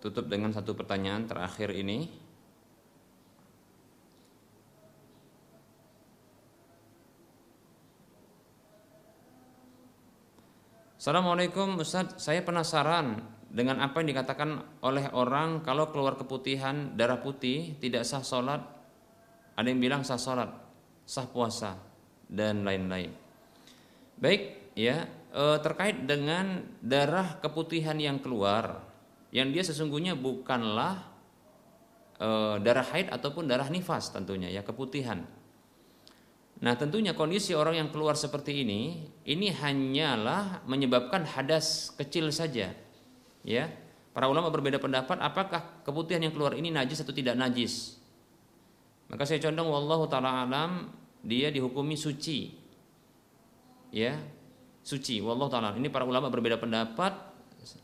[0.01, 2.09] tutup dengan satu pertanyaan terakhir ini.
[10.97, 13.21] Assalamualaikum Ustaz, saya penasaran
[13.53, 18.65] dengan apa yang dikatakan oleh orang kalau keluar keputihan darah putih tidak sah sholat.
[19.53, 20.68] Ada yang bilang sah sholat,
[21.09, 21.81] sah puasa
[22.29, 23.09] dan lain-lain.
[24.21, 28.85] Baik, ya e, terkait dengan darah keputihan yang keluar
[29.33, 31.01] yang dia sesungguhnya bukanlah
[32.21, 32.29] e,
[32.61, 35.25] darah haid ataupun darah nifas tentunya ya keputihan.
[36.59, 42.75] Nah tentunya kondisi orang yang keluar seperti ini ini hanyalah menyebabkan hadas kecil saja
[43.47, 43.71] ya
[44.11, 47.98] para ulama berbeda pendapat apakah keputihan yang keluar ini najis atau tidak najis
[49.09, 50.93] maka saya condong wallahu taala alam
[51.25, 52.53] dia dihukumi suci
[53.93, 54.17] ya
[54.89, 55.21] suci.
[55.21, 55.77] Wallahu taala.
[55.77, 57.13] Ini para ulama berbeda pendapat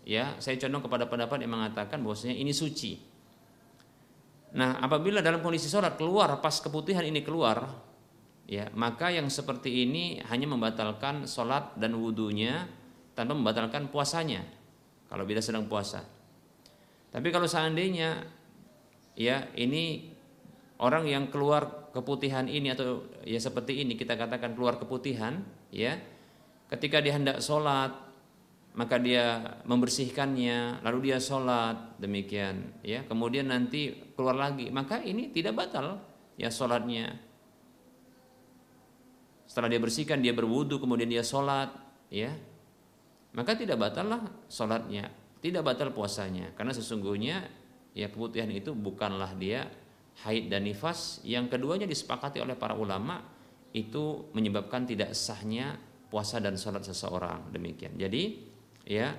[0.09, 0.41] ya.
[0.41, 2.97] Saya condong kepada pendapat yang mengatakan bahwasanya ini suci.
[4.57, 7.69] Nah, apabila dalam kondisi sholat keluar pas keputihan ini keluar,
[8.49, 12.65] ya maka yang seperti ini hanya membatalkan sholat dan wudhunya
[13.13, 14.41] tanpa membatalkan puasanya.
[15.11, 16.01] Kalau bila sedang puasa.
[17.13, 18.27] Tapi kalau seandainya
[19.15, 20.14] ya ini
[20.85, 25.41] orang yang keluar keputihan ini atau ya seperti ini kita katakan keluar keputihan
[25.73, 25.97] ya.
[26.69, 27.93] Ketika dia hendak sholat
[28.75, 33.09] maka dia membersihkannya lalu dia sholat demikian ya.
[33.09, 36.05] Kemudian nanti keluar lagi maka ini tidak batal
[36.37, 37.17] ya sholatnya.
[39.49, 41.73] Setelah dia bersihkan dia berwudu kemudian dia sholat
[42.13, 42.37] ya.
[43.33, 46.57] Maka tidak batal lah sholatnya tidak batal puasanya.
[46.57, 47.45] Karena sesungguhnya
[47.93, 49.69] ya keputihan itu bukanlah dia
[50.23, 53.19] haid dan nifas yang keduanya disepakati oleh para ulama
[53.75, 55.75] itu menyebabkan tidak sahnya
[56.07, 57.99] puasa dan sholat seseorang demikian.
[57.99, 58.23] Jadi
[58.87, 59.11] ya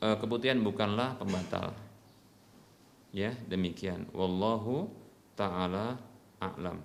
[0.00, 1.76] eh, keputihan bukanlah pembatal.
[3.12, 4.08] Ya demikian.
[4.16, 4.88] Wallahu
[5.36, 6.00] taala
[6.40, 6.80] a'lam.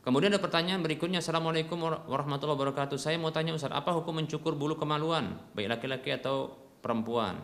[0.00, 4.80] Kemudian ada pertanyaan berikutnya Assalamualaikum warahmatullahi wabarakatuh Saya mau tanya Ustaz Apa hukum mencukur bulu
[4.80, 7.36] kemaluan Baik laki-laki atau perempuan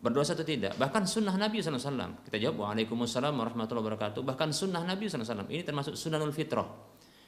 [0.00, 0.80] Berdosa atau tidak.
[0.80, 4.24] Bahkan sunnah Nabi SAW Kita jawab Waalaikumsalam warahmatullahi wabarakatuh.
[4.24, 6.64] Bahkan sunnah Nabi SAW Ini termasuk sunnahul fitrah.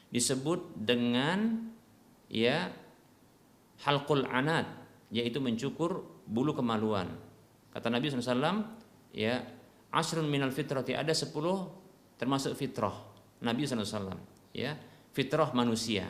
[0.09, 1.69] Disebut dengan
[2.33, 2.73] ya
[3.85, 4.65] halqul anad
[5.13, 7.13] yaitu mencukur bulu kemaluan.
[7.73, 8.65] Kata Nabi SAW,
[9.13, 9.45] ya
[9.93, 10.97] asrun minal fitrati.
[10.97, 11.69] Ada sepuluh
[12.17, 12.97] termasuk fitrah
[13.45, 14.17] Nabi SAW,
[14.57, 14.73] ya
[15.13, 16.09] fitrah manusia.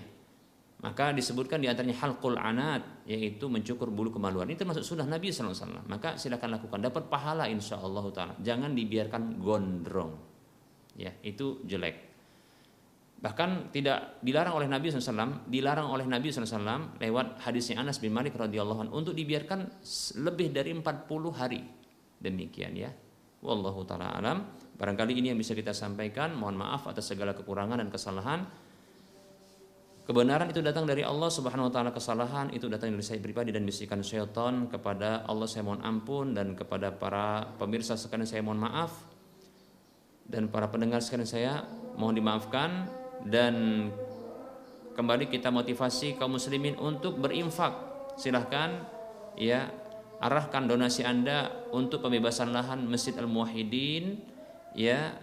[0.83, 4.51] Maka disebutkan di antaranya halqul anad yaitu mencukur bulu kemaluan.
[4.51, 5.87] Ini termasuk sunnah Nabi SAW.
[5.87, 8.35] Maka silakan lakukan, dapat pahala insya Allah taala.
[8.43, 10.13] Jangan dibiarkan gondrong.
[10.99, 12.13] Ya, itu jelek.
[13.23, 18.35] Bahkan tidak dilarang oleh Nabi SAW, dilarang oleh Nabi SAW lewat hadisnya Anas bin Malik
[18.35, 19.87] radhiyallahu anhu untuk dibiarkan
[20.19, 20.83] lebih dari 40
[21.31, 21.63] hari.
[22.19, 22.91] Demikian ya.
[23.47, 24.51] Wallahu taala alam.
[24.75, 26.35] Barangkali ini yang bisa kita sampaikan.
[26.35, 28.43] Mohon maaf atas segala kekurangan dan kesalahan.
[30.03, 33.63] Kebenaran itu datang dari Allah Subhanahu wa taala, kesalahan itu datang dari saya pribadi dan
[33.63, 38.91] bisikan syaitan kepada Allah saya mohon ampun dan kepada para pemirsa sekalian saya mohon maaf.
[40.27, 41.53] Dan para pendengar sekalian saya
[41.95, 42.91] mohon dimaafkan.
[43.23, 43.55] Dan
[44.99, 47.71] kembali kita motivasi kaum muslimin untuk berinfak.
[48.19, 48.83] Silahkan
[49.39, 49.71] ya
[50.19, 54.19] arahkan donasi Anda untuk pembebasan lahan Masjid Al Muwahhidin
[54.75, 55.15] ya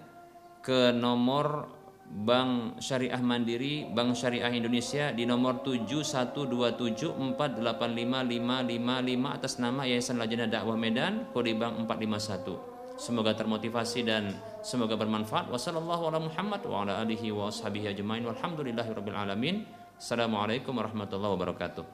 [0.64, 1.79] ke nomor
[2.10, 7.38] Bank Syariah Mandiri Bank Syariah Indonesia di nomor 7127485555
[9.30, 12.98] atas nama Yayasan Lajana Dakwah Medan kode bank 451.
[13.00, 15.54] Semoga termotivasi dan semoga bermanfaat.
[15.54, 16.34] Wassalamualaikum
[20.76, 21.86] warahmatullahi wabarakatuh.